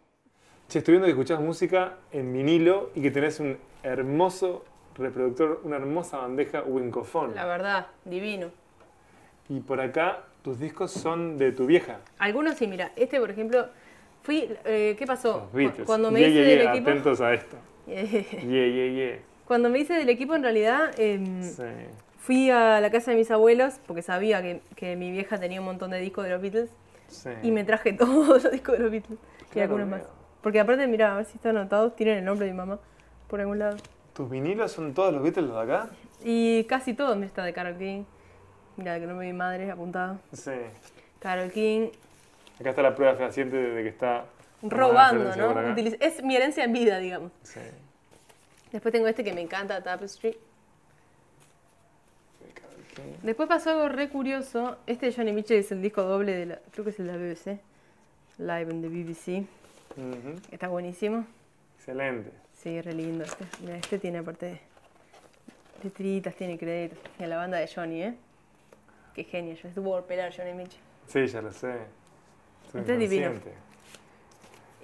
Che, 0.68 0.78
estoy 0.78 0.92
viendo 0.92 1.04
que 1.06 1.10
escuchás 1.10 1.38
música 1.38 1.96
en 2.12 2.32
vinilo 2.32 2.90
y 2.94 3.02
que 3.02 3.10
tenés 3.10 3.40
un 3.40 3.58
hermoso 3.82 4.64
reproductor, 4.94 5.60
una 5.64 5.76
hermosa 5.76 6.16
bandeja 6.18 6.62
Wincofone. 6.62 7.34
La 7.34 7.44
verdad, 7.44 7.88
divino. 8.06 8.48
Y 9.50 9.60
por 9.60 9.82
acá, 9.82 10.20
tus 10.42 10.58
discos 10.58 10.90
son 10.90 11.36
de 11.36 11.52
tu 11.52 11.66
vieja. 11.66 11.98
Algunos 12.18 12.54
sí, 12.54 12.66
mira, 12.66 12.92
este 12.96 13.20
por 13.20 13.30
ejemplo, 13.30 13.66
fui, 14.22 14.48
eh, 14.64 14.96
¿qué 14.98 15.06
pasó? 15.06 15.40
Los 15.42 15.52
Beatles. 15.52 15.86
Cuando 15.86 16.10
me 16.10 16.22
hice 16.22 16.40
del 16.42 16.60
equipo... 16.62 16.88
Atentos 16.88 17.20
a 17.20 17.34
esto. 17.34 17.56
Yeah, 17.86 18.02
yeah, 18.66 18.86
yeah. 18.92 19.18
Cuando 19.46 19.68
me 19.68 19.78
hice 19.80 19.94
del 19.94 20.08
equipo, 20.08 20.34
en 20.34 20.42
realidad, 20.42 20.90
em, 20.98 21.42
Sí. 21.42 21.62
fui 22.18 22.50
a 22.50 22.80
la 22.80 22.90
casa 22.90 23.10
de 23.10 23.16
mis 23.16 23.30
abuelos 23.30 23.80
porque 23.86 24.02
sabía 24.02 24.40
que, 24.42 24.60
que 24.76 24.96
mi 24.96 25.10
vieja 25.10 25.38
tenía 25.38 25.60
un 25.60 25.66
montón 25.66 25.90
de 25.90 25.98
discos 25.98 26.24
de 26.24 26.30
los 26.30 26.40
Beatles 26.40 26.70
sí. 27.08 27.30
y 27.42 27.50
me 27.50 27.64
traje 27.64 27.92
todos 27.98 28.44
los 28.44 28.52
discos 28.52 28.76
de 28.76 28.84
los 28.84 28.90
Beatles 28.90 29.18
y 29.18 29.44
Claro, 29.52 29.74
algunos 29.74 29.88
más. 29.88 30.02
Porque 30.42 30.60
aparte, 30.60 30.86
mira, 30.86 31.12
a 31.12 31.16
ver 31.16 31.24
si 31.26 31.36
están 31.36 31.56
anotados, 31.56 31.94
tienen 31.96 32.18
el 32.18 32.24
nombre 32.24 32.46
de 32.46 32.52
mi 32.52 32.58
mamá 32.58 32.78
por 33.28 33.40
algún 33.40 33.58
lado. 33.58 33.76
¿Tus 34.14 34.28
vinilos 34.30 34.72
son 34.72 34.94
todos 34.94 35.12
los 35.12 35.22
Beatles 35.22 35.50
de 35.50 35.60
acá? 35.60 35.88
Y 36.24 36.64
casi 36.64 36.94
todos, 36.94 37.16
mira, 37.16 37.26
está 37.26 37.44
de 37.44 37.52
Carol 37.52 37.76
King, 37.76 38.04
mira, 38.76 38.98
que 39.00 39.06
no 39.06 39.14
me 39.14 39.26
mi 39.26 39.32
madre 39.32 39.70
apuntado. 39.70 40.18
Sí. 40.32 40.52
Carol 41.18 41.50
King, 41.50 41.88
Acá 42.60 42.70
está 42.70 42.82
la 42.82 42.94
prueba 42.94 43.14
fehaciente 43.16 43.56
de 43.56 43.82
que 43.82 43.88
está... 43.88 44.24
robando, 44.62 45.34
¿no? 45.36 45.76
es 45.76 46.22
mi 46.22 46.36
herencia 46.36 46.64
en 46.64 46.72
vida, 46.72 46.98
digamos. 46.98 47.32
Sí. 47.42 47.60
Después 48.70 48.92
tengo 48.92 49.06
este 49.06 49.22
que 49.24 49.32
me 49.32 49.40
encanta, 49.40 49.82
Tapestry. 49.82 50.36
Después 53.22 53.48
pasó 53.48 53.70
algo 53.70 53.88
re 53.88 54.08
curioso. 54.08 54.78
Este 54.86 55.06
de 55.06 55.12
Johnny 55.12 55.32
Mitchell 55.32 55.58
es 55.58 55.72
el 55.72 55.82
disco 55.82 56.02
doble 56.02 56.34
de 56.34 56.46
la, 56.46 56.58
creo 56.72 56.84
que 56.84 56.90
es 56.90 56.98
el 56.98 57.06
de 57.06 57.12
la 57.12 57.18
BBC. 57.18 57.60
Live 58.38 58.70
en 58.70 58.82
the 58.82 58.88
BBC. 58.88 59.46
Está 60.50 60.68
buenísimo. 60.68 61.26
Excelente. 61.76 62.30
Sí, 62.54 62.80
re 62.80 62.94
lindo. 62.94 63.24
Este, 63.24 63.44
Mira, 63.60 63.76
este 63.76 63.98
tiene 63.98 64.18
aparte 64.18 64.60
de 65.82 65.90
tiritas, 65.90 66.34
tiene 66.34 66.58
créditos. 66.58 66.98
Y 67.18 67.24
a 67.24 67.26
la 67.26 67.36
banda 67.36 67.58
de 67.58 67.68
Johnny, 67.68 68.02
¿eh? 68.02 68.14
Qué 69.14 69.24
genio. 69.24 69.54
Yo 69.54 69.68
estuvo 69.68 69.90
por 69.90 70.04
pelar 70.04 70.34
Johnny 70.34 70.54
Mitchell. 70.54 70.80
Sí, 71.06 71.26
ya 71.26 71.42
lo 71.42 71.52
sé. 71.52 71.74
Soy 72.70 72.80
Este 72.80 72.94
es 72.94 72.98
divino. 72.98 73.32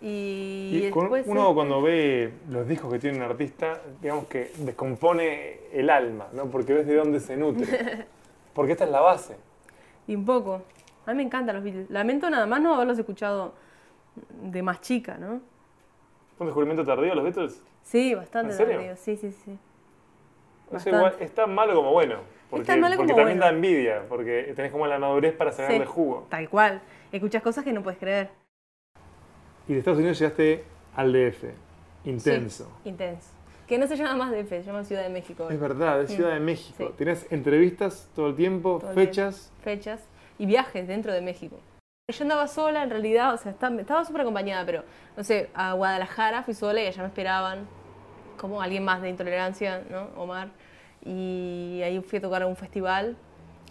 Y, 0.00 0.82
Y 0.86 0.90
con- 0.90 1.04
después... 1.04 1.26
uno 1.26 1.42
este- 1.42 1.54
cuando 1.54 1.82
ve 1.82 2.32
los 2.48 2.68
discos 2.68 2.92
que 2.92 2.98
tiene 2.98 3.16
un 3.18 3.24
artista, 3.24 3.80
digamos 4.00 4.26
que 4.26 4.52
descompone 4.58 5.58
el 5.72 5.90
alma, 5.90 6.28
¿no? 6.32 6.46
Porque 6.46 6.72
ves 6.74 6.86
de 6.86 6.94
dónde 6.96 7.20
se 7.20 7.36
nutre. 7.36 7.66
Porque 8.54 8.72
esta 8.72 8.84
es 8.84 8.90
la 8.90 9.00
base. 9.00 9.36
Y 10.06 10.14
un 10.14 10.24
poco. 10.24 10.62
A 11.06 11.10
mí 11.12 11.16
me 11.16 11.22
encantan 11.22 11.54
los 11.54 11.64
Beatles. 11.64 11.90
Lamento 11.90 12.28
nada 12.30 12.46
más 12.46 12.60
no 12.60 12.74
haberlos 12.74 12.98
escuchado 12.98 13.54
de 14.42 14.62
más 14.62 14.80
chica, 14.80 15.16
¿no? 15.18 15.40
¿Fue 16.36 16.44
un 16.44 16.46
descubrimiento 16.46 16.84
tardío 16.84 17.14
los 17.14 17.24
Beatles? 17.24 17.62
Sí, 17.82 18.14
bastante 18.14 18.52
¿En 18.52 18.56
serio? 18.56 18.74
tardío. 18.76 18.96
Sí, 18.96 19.16
sí, 19.16 19.32
sí. 19.32 19.58
Igual 20.86 21.14
es 21.20 21.32
tan 21.34 21.54
malo 21.54 21.74
como 21.74 21.92
bueno. 21.92 22.16
Porque, 22.50 22.66
tan 22.66 22.80
malo 22.80 22.96
porque 22.96 23.12
como 23.12 23.22
también 23.22 23.38
bueno. 23.38 23.50
da 23.52 23.56
envidia, 23.56 24.02
porque 24.08 24.52
tenés 24.56 24.70
como 24.72 24.86
la 24.86 24.98
madurez 24.98 25.34
para 25.34 25.52
sacarle 25.52 25.80
Sí, 25.80 25.84
jugo. 25.86 26.26
Tal 26.30 26.48
cual. 26.48 26.80
Escuchas 27.12 27.42
cosas 27.42 27.64
que 27.64 27.72
no 27.72 27.82
puedes 27.82 27.98
creer. 27.98 28.30
Y 29.68 29.74
de 29.74 29.78
Estados 29.80 29.98
Unidos 29.98 30.18
llegaste 30.18 30.64
al 30.96 31.12
DF. 31.12 31.44
Intenso. 32.04 32.64
Sí, 32.82 32.88
intenso. 32.88 33.28
Que 33.66 33.76
no 33.76 33.86
se 33.86 33.96
llama 33.96 34.14
más 34.14 34.30
DF, 34.30 34.48
se 34.48 34.62
llama 34.62 34.82
Ciudad 34.82 35.02
de 35.02 35.10
México. 35.10 35.44
hoy. 35.44 35.54
Es 35.54 35.60
verdad, 35.60 36.00
es 36.00 36.10
Ciudad 36.10 36.32
de 36.32 36.40
México. 36.40 36.76
Sí. 36.78 36.94
Tenés 36.96 37.30
entrevistas 37.30 38.08
todo 38.14 38.28
el 38.28 38.34
tiempo, 38.34 38.78
Todo 38.80 38.90
el 38.90 38.94
fechas. 38.94 39.52
fechas 39.60 40.02
y 40.38 40.46
viajes 40.46 40.88
dentro 40.88 41.12
de 41.12 41.20
México. 41.20 41.60
Yo 42.10 42.22
andaba 42.22 42.48
sola, 42.48 42.82
en 42.82 42.88
realidad, 42.88 43.34
o 43.34 43.36
sea, 43.36 43.52
estaba, 43.52 44.04
súper 44.06 44.22
acompañada, 44.22 44.64
pero, 44.64 44.84
no 45.14 45.22
sé, 45.22 45.50
a 45.52 45.74
Guadalajara 45.74 46.42
fui 46.42 46.54
sola 46.54 46.82
y 46.82 46.86
allá 46.86 47.02
me 47.02 47.08
esperaban, 47.08 47.66
como 48.38 48.62
alguien 48.62 48.82
más 48.82 49.02
de 49.02 49.10
intolerancia, 49.10 49.82
¿no? 49.90 50.08
Omar. 50.16 50.48
Y 51.04 51.82
ahí 51.84 52.00
fui 52.00 52.18
a 52.18 52.22
tocar 52.22 52.42
a 52.42 52.46
un 52.46 52.56
festival, 52.56 53.18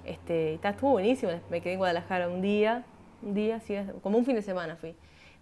este, 0.05 0.53
y 0.53 0.57
ta, 0.59 0.69
estuvo 0.69 0.91
buenísimo, 0.91 1.31
me 1.49 1.61
quedé 1.61 1.73
en 1.73 1.79
Guadalajara 1.79 2.29
un 2.29 2.43
día, 2.43 2.85
un 3.23 3.33
día, 3.33 3.59
sí, 3.61 3.75
como 4.03 4.19
un 4.19 4.25
fin 4.25 4.35
de 4.35 4.43
semana 4.43 4.75
fui. 4.75 4.95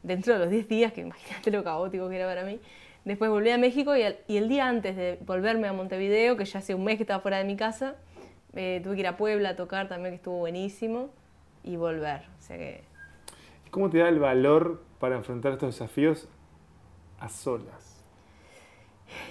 Dentro 0.05 0.33
de 0.33 0.39
los 0.39 0.49
10 0.49 0.67
días, 0.67 0.93
que 0.93 1.01
imagínate 1.09 1.51
lo 1.51 1.63
caótico 1.63 2.09
que 2.09 2.15
era 2.15 2.27
para 2.27 2.43
mí. 2.43 2.59
Después 3.03 3.29
volví 3.29 3.49
a 3.51 3.57
México 3.57 3.95
y 3.95 4.01
el, 4.01 4.17
y 4.27 4.37
el 4.37 4.49
día 4.49 4.67
antes 4.67 4.95
de 4.95 5.19
volverme 5.25 5.67
a 5.67 5.73
Montevideo, 5.73 6.37
que 6.37 6.45
ya 6.45 6.59
hace 6.59 6.73
un 6.73 6.83
mes 6.83 6.97
que 6.97 7.03
estaba 7.03 7.19
fuera 7.19 7.37
de 7.37 7.43
mi 7.43 7.55
casa, 7.55 7.95
eh, 8.55 8.81
tuve 8.83 8.95
que 8.95 9.01
ir 9.01 9.07
a 9.07 9.17
Puebla 9.17 9.49
a 9.49 9.55
tocar 9.55 9.87
también, 9.87 10.13
que 10.13 10.15
estuvo 10.15 10.39
buenísimo, 10.39 11.09
y 11.63 11.75
volver. 11.75 12.21
O 12.39 12.41
sea 12.41 12.57
que 12.57 12.83
¿Cómo 13.75 13.89
te 13.89 13.97
da 13.97 14.07
el 14.07 14.19
valor 14.19 14.81
para 15.01 15.17
enfrentar 15.17 15.51
estos 15.51 15.77
desafíos 15.77 16.29
a 17.19 17.27
solas? 17.27 18.05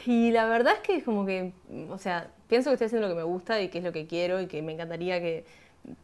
Y 0.05 0.33
la 0.33 0.47
verdad 0.47 0.75
es 0.75 0.81
que 0.81 0.97
es 0.97 1.03
como 1.03 1.25
que, 1.25 1.53
o 1.89 1.97
sea, 1.97 2.31
pienso 2.47 2.69
que 2.69 2.75
estoy 2.75 2.89
haciendo 2.89 3.09
lo 3.09 3.15
que 3.15 3.19
me 3.19 3.25
gusta 3.25 3.63
y 3.63 3.69
que 3.69 3.79
es 3.79 3.85
lo 3.85 3.93
que 3.93 4.07
quiero 4.07 4.43
y 4.43 4.47
que 4.47 4.61
me 4.61 4.75
encantaría 4.75 5.19
que 5.19 5.47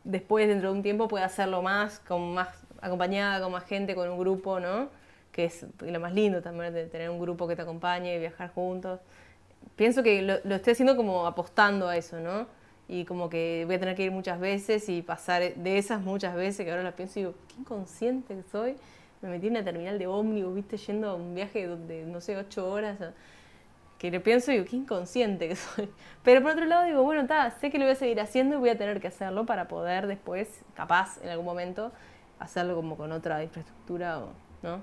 después, 0.04 0.48
dentro 0.48 0.70
de 0.70 0.76
un 0.78 0.82
tiempo, 0.82 1.06
pueda 1.06 1.26
hacerlo 1.26 1.60
más, 1.60 2.00
con 2.00 2.32
más 2.32 2.59
acompañada, 2.80 3.42
con 3.42 3.52
más 3.52 3.64
gente, 3.64 3.94
con 3.94 4.08
un 4.08 4.18
grupo, 4.18 4.60
¿no? 4.60 4.88
Que 5.32 5.44
es 5.44 5.66
lo 5.80 6.00
más 6.00 6.12
lindo 6.12 6.42
también 6.42 6.72
de 6.72 6.86
tener 6.86 7.10
un 7.10 7.20
grupo 7.20 7.46
que 7.46 7.56
te 7.56 7.62
acompañe 7.62 8.16
y 8.16 8.18
viajar 8.18 8.52
juntos. 8.52 9.00
Pienso 9.76 10.02
que 10.02 10.22
lo, 10.22 10.38
lo 10.44 10.56
estoy 10.56 10.72
haciendo 10.72 10.96
como 10.96 11.26
apostando 11.26 11.88
a 11.88 11.96
eso, 11.96 12.20
¿no? 12.20 12.46
Y 12.92 13.04
como 13.04 13.30
que 13.30 13.62
voy 13.66 13.76
a 13.76 13.78
tener 13.78 13.94
que 13.94 14.02
ir 14.02 14.10
muchas 14.10 14.40
veces 14.40 14.88
y 14.88 15.00
pasar 15.00 15.54
de 15.54 15.78
esas 15.78 16.00
muchas 16.00 16.34
veces, 16.34 16.64
que 16.64 16.72
ahora 16.72 16.82
las 16.82 16.94
pienso 16.94 17.20
y 17.20 17.22
digo, 17.22 17.34
qué 17.46 17.60
inconsciente 17.60 18.34
que 18.34 18.42
soy. 18.50 18.74
Me 19.22 19.28
metí 19.28 19.46
en 19.46 19.52
una 19.52 19.64
terminal 19.64 19.96
de 19.96 20.08
ómnibus, 20.08 20.56
viste, 20.56 20.76
yendo 20.76 21.10
a 21.10 21.14
un 21.14 21.34
viaje 21.34 21.68
de, 21.68 22.04
no 22.04 22.20
sé, 22.20 22.36
ocho 22.36 22.68
horas. 22.68 22.98
que 23.96 24.10
lo 24.10 24.20
pienso 24.22 24.50
y 24.50 24.54
digo, 24.54 24.66
qué 24.68 24.74
inconsciente 24.74 25.46
que 25.46 25.54
soy. 25.56 25.88
Pero 26.24 26.42
por 26.42 26.50
otro 26.50 26.64
lado 26.64 26.84
digo, 26.84 27.04
bueno, 27.04 27.22
está, 27.22 27.50
sé 27.52 27.70
que 27.70 27.78
lo 27.78 27.84
voy 27.84 27.92
a 27.92 27.96
seguir 27.96 28.20
haciendo 28.20 28.56
y 28.56 28.58
voy 28.58 28.70
a 28.70 28.76
tener 28.76 29.00
que 29.00 29.06
hacerlo 29.06 29.46
para 29.46 29.68
poder 29.68 30.08
después, 30.08 30.62
capaz, 30.74 31.18
en 31.22 31.28
algún 31.28 31.44
momento, 31.44 31.92
hacerlo 32.40 32.74
como 32.74 32.96
con 32.96 33.12
otra 33.12 33.42
infraestructura, 33.44 34.18
o, 34.18 34.30
¿no? 34.62 34.80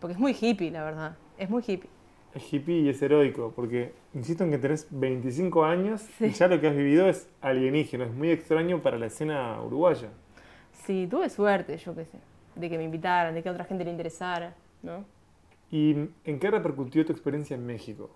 Porque 0.00 0.14
es 0.14 0.18
muy 0.20 0.36
hippie, 0.40 0.70
la 0.70 0.84
verdad. 0.84 1.16
Es 1.36 1.50
muy 1.50 1.62
hippie. 1.66 1.90
Es 2.34 2.52
hippie 2.52 2.80
y 2.80 2.88
es 2.88 3.02
heroico, 3.02 3.52
porque 3.56 3.92
insisto 4.14 4.44
en 4.44 4.50
que 4.50 4.58
tenés 4.58 4.86
25 4.90 5.64
años 5.64 6.06
y 6.20 6.30
ya 6.30 6.46
lo 6.46 6.60
que 6.60 6.68
has 6.68 6.76
vivido 6.76 7.08
es 7.08 7.28
alienígeno, 7.40 8.04
es 8.04 8.12
muy 8.12 8.30
extraño 8.30 8.80
para 8.82 8.98
la 8.98 9.06
escena 9.06 9.60
uruguaya. 9.60 10.10
Sí, 10.72 11.08
tuve 11.10 11.28
suerte, 11.28 11.76
yo 11.76 11.94
qué 11.94 12.04
sé, 12.04 12.18
de 12.54 12.70
que 12.70 12.78
me 12.78 12.84
invitaran, 12.84 13.34
de 13.34 13.42
que 13.42 13.48
a 13.48 13.52
otra 13.52 13.64
gente 13.64 13.84
le 13.84 13.90
interesara, 13.90 14.54
¿no? 14.82 15.04
¿Y 15.72 16.08
en 16.24 16.38
qué 16.38 16.50
repercutió 16.50 17.04
tu 17.04 17.12
experiencia 17.12 17.54
en 17.56 17.66
México? 17.66 18.10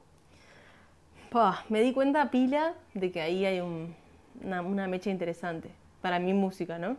Pah, 1.31 1.65
me 1.69 1.81
di 1.83 1.93
cuenta 1.93 2.31
pila 2.31 2.75
de 2.95 3.11
que 3.11 3.21
ahí 3.21 3.45
hay 3.45 3.61
un- 3.61 3.95
una, 4.43 4.63
una 4.63 4.87
mecha 4.87 5.11
interesante 5.11 5.71
para 6.01 6.19
mi 6.19 6.33
música, 6.33 6.79
¿no? 6.79 6.97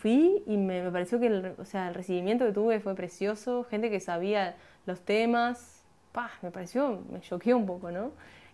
Fui 0.00 0.42
y 0.46 0.56
me, 0.56 0.82
me 0.82 0.90
pareció 0.90 1.20
que 1.20 1.26
el, 1.26 1.52
o 1.58 1.64
sea, 1.66 1.88
el 1.88 1.94
recibimiento 1.94 2.46
que 2.46 2.52
tuve 2.52 2.80
fue 2.80 2.94
precioso, 2.94 3.64
gente 3.64 3.90
que 3.90 4.00
sabía 4.00 4.56
los 4.86 5.00
temas, 5.02 5.84
pah, 6.12 6.30
me 6.40 6.50
pareció, 6.50 7.02
me 7.12 7.20
choqueó 7.20 7.56
un 7.58 7.66
poco, 7.66 7.90
¿no? 7.90 8.12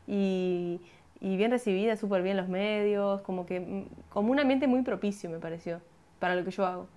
Y, 0.08 0.80
y 1.20 1.36
bien 1.36 1.52
recibida, 1.52 1.94
súper 1.96 2.22
bien 2.22 2.36
los 2.36 2.48
medios, 2.48 3.22
como 3.22 3.46
que, 3.46 3.60
mm, 3.60 3.84
como 4.08 4.32
un 4.32 4.40
ambiente 4.40 4.66
muy 4.66 4.82
propicio 4.82 5.30
me 5.30 5.38
pareció 5.38 5.80
para 6.18 6.34
lo 6.34 6.44
que 6.44 6.50
yo 6.50 6.66
hago. 6.66 6.88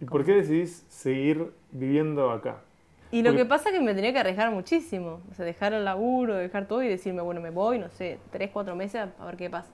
¿Y 0.00 0.04
por 0.04 0.24
qué 0.24 0.34
decidís 0.34 0.84
seguir 0.88 1.52
viviendo 1.72 2.30
acá? 2.30 2.58
Y 3.10 3.22
lo 3.22 3.30
Porque- 3.30 3.42
que 3.42 3.48
pasa 3.48 3.70
es 3.70 3.74
que 3.76 3.80
me 3.82 3.94
tenía 3.94 4.12
que 4.12 4.18
arriesgar 4.20 4.50
muchísimo. 4.52 5.20
O 5.30 5.34
sea, 5.34 5.44
dejar 5.44 5.72
el 5.72 5.84
laburo, 5.84 6.34
dejar 6.36 6.66
todo 6.68 6.82
y 6.82 6.88
decirme, 6.88 7.22
bueno, 7.22 7.40
me 7.40 7.50
voy, 7.50 7.78
no 7.78 7.88
sé, 7.90 8.18
tres, 8.30 8.50
cuatro 8.52 8.76
meses 8.76 9.08
a 9.18 9.24
ver 9.24 9.36
qué 9.36 9.48
pasa. 9.50 9.70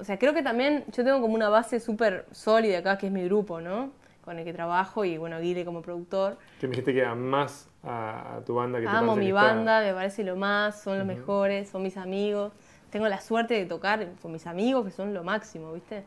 O 0.00 0.04
sea, 0.04 0.18
creo 0.18 0.32
que 0.34 0.42
también 0.42 0.84
yo 0.92 1.04
tengo 1.04 1.20
como 1.20 1.34
una 1.34 1.48
base 1.48 1.78
súper 1.80 2.24
sólida 2.32 2.78
acá, 2.78 2.98
que 2.98 3.06
es 3.06 3.12
mi 3.12 3.22
grupo, 3.24 3.60
¿no? 3.60 3.90
Con 4.24 4.38
el 4.38 4.44
que 4.44 4.52
trabajo 4.52 5.04
y, 5.04 5.18
bueno, 5.18 5.38
Guile 5.40 5.64
como 5.64 5.82
productor. 5.82 6.36
Que 6.60 6.66
me 6.66 6.72
dijiste 6.72 6.92
que 6.94 7.04
amas 7.04 7.68
a, 7.82 8.36
a 8.36 8.40
tu 8.44 8.54
banda. 8.54 8.78
Que 8.78 8.84
te 8.86 8.90
Amo 8.90 9.14
parece 9.14 9.20
mi 9.20 9.26
que 9.26 9.28
está- 9.30 9.42
banda, 9.54 9.80
me 9.82 9.92
parece 9.94 10.24
lo 10.24 10.36
más, 10.36 10.80
son 10.82 10.98
los 10.98 11.06
mejores, 11.06 11.68
son 11.68 11.82
mis 11.82 11.96
amigos. 11.96 12.52
Tengo 12.90 13.08
la 13.08 13.20
suerte 13.20 13.54
de 13.54 13.66
tocar 13.66 14.06
con 14.20 14.32
mis 14.32 14.46
amigos, 14.46 14.84
que 14.84 14.90
son 14.90 15.14
lo 15.14 15.22
máximo, 15.22 15.72
¿viste? 15.72 16.02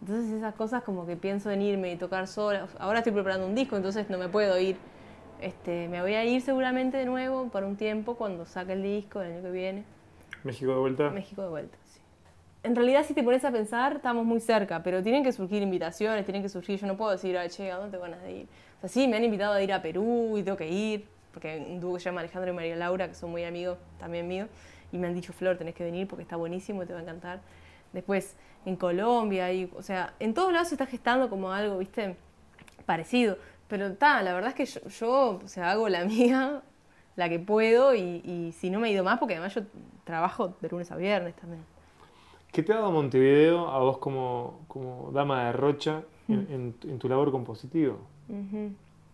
Entonces 0.00 0.32
esas 0.32 0.54
cosas 0.54 0.82
como 0.82 1.06
que 1.06 1.16
pienso 1.16 1.50
en 1.50 1.62
irme 1.62 1.92
y 1.92 1.96
tocar 1.96 2.26
sola. 2.26 2.66
Ahora 2.78 2.98
estoy 3.00 3.12
preparando 3.12 3.46
un 3.46 3.54
disco, 3.54 3.76
entonces 3.76 4.08
no 4.10 4.18
me 4.18 4.28
puedo 4.28 4.58
ir. 4.58 4.76
Este, 5.40 5.88
me 5.88 6.00
voy 6.00 6.14
a 6.14 6.24
ir 6.24 6.40
seguramente 6.42 6.96
de 6.96 7.04
nuevo 7.06 7.48
por 7.48 7.64
un 7.64 7.76
tiempo 7.76 8.14
cuando 8.16 8.46
saque 8.46 8.72
el 8.74 8.82
disco 8.82 9.20
el 9.22 9.32
año 9.32 9.42
que 9.42 9.50
viene. 9.50 9.84
México 10.44 10.72
de 10.72 10.78
vuelta. 10.78 11.10
México 11.10 11.42
de 11.42 11.48
vuelta. 11.48 11.78
En 12.64 12.76
realidad, 12.76 13.04
si 13.04 13.12
te 13.12 13.24
pones 13.24 13.44
a 13.44 13.50
pensar, 13.50 13.96
estamos 13.96 14.24
muy 14.24 14.38
cerca, 14.38 14.84
pero 14.84 15.02
tienen 15.02 15.24
que 15.24 15.32
surgir 15.32 15.62
invitaciones, 15.62 16.24
tienen 16.24 16.42
que 16.42 16.48
surgir. 16.48 16.78
Yo 16.78 16.86
no 16.86 16.96
puedo 16.96 17.10
decir, 17.10 17.36
ay, 17.36 17.48
che, 17.48 17.72
¿a 17.72 17.76
dónde 17.76 17.96
te 17.96 18.00
van 18.00 18.14
a 18.14 18.30
ir? 18.30 18.46
O 18.78 18.80
sea, 18.82 18.88
sí, 18.88 19.08
me 19.08 19.16
han 19.16 19.24
invitado 19.24 19.54
a 19.54 19.62
ir 19.62 19.72
a 19.72 19.82
Perú 19.82 20.38
y 20.38 20.44
tengo 20.44 20.56
que 20.56 20.68
ir, 20.68 21.08
porque 21.32 21.50
hay 21.50 21.60
un 21.60 21.80
dúo 21.80 21.94
que 21.94 22.00
se 22.00 22.04
llama 22.04 22.20
Alejandro 22.20 22.52
y 22.52 22.54
María 22.54 22.76
Laura, 22.76 23.08
que 23.08 23.14
son 23.14 23.32
muy 23.32 23.42
amigos 23.42 23.78
también 23.98 24.28
míos, 24.28 24.48
y 24.92 24.98
me 24.98 25.08
han 25.08 25.14
dicho, 25.14 25.32
Flor, 25.32 25.58
tenés 25.58 25.74
que 25.74 25.82
venir 25.82 26.06
porque 26.06 26.22
está 26.22 26.36
buenísimo 26.36 26.84
y 26.84 26.86
te 26.86 26.92
va 26.92 27.00
a 27.00 27.02
encantar. 27.02 27.40
Después, 27.92 28.36
en 28.64 28.76
Colombia, 28.76 29.52
y, 29.52 29.68
o 29.76 29.82
sea, 29.82 30.14
en 30.20 30.32
todos 30.32 30.52
lados 30.52 30.68
se 30.68 30.76
está 30.76 30.86
gestando 30.86 31.28
como 31.28 31.50
algo, 31.50 31.78
¿viste? 31.78 32.14
Parecido. 32.86 33.38
Pero 33.66 33.88
está, 33.88 34.22
la 34.22 34.34
verdad 34.34 34.50
es 34.50 34.54
que 34.54 34.66
yo, 34.66 34.88
yo, 34.88 35.40
o 35.44 35.48
sea, 35.48 35.72
hago 35.72 35.88
la 35.88 36.04
mía, 36.06 36.62
la 37.16 37.28
que 37.28 37.40
puedo, 37.40 37.92
y, 37.92 38.22
y 38.24 38.52
si 38.52 38.70
no 38.70 38.78
me 38.78 38.88
he 38.88 38.92
ido 38.92 39.02
más, 39.02 39.18
porque 39.18 39.34
además 39.34 39.52
yo 39.52 39.62
trabajo 40.04 40.56
de 40.60 40.68
lunes 40.68 40.92
a 40.92 40.96
viernes 40.96 41.34
también. 41.34 41.71
¿Qué 42.52 42.62
te 42.62 42.72
ha 42.72 42.76
dado 42.76 42.90
Montevideo 42.92 43.68
a 43.68 43.78
vos 43.78 43.98
como, 43.98 44.60
como 44.68 45.10
dama 45.12 45.46
de 45.46 45.52
Rocha 45.52 46.02
Mm. 46.28 46.32
en, 46.32 46.46
en- 46.50 46.90
en 46.90 46.98
tu 46.98 47.08
labor 47.08 47.30
compositiva? 47.32 47.94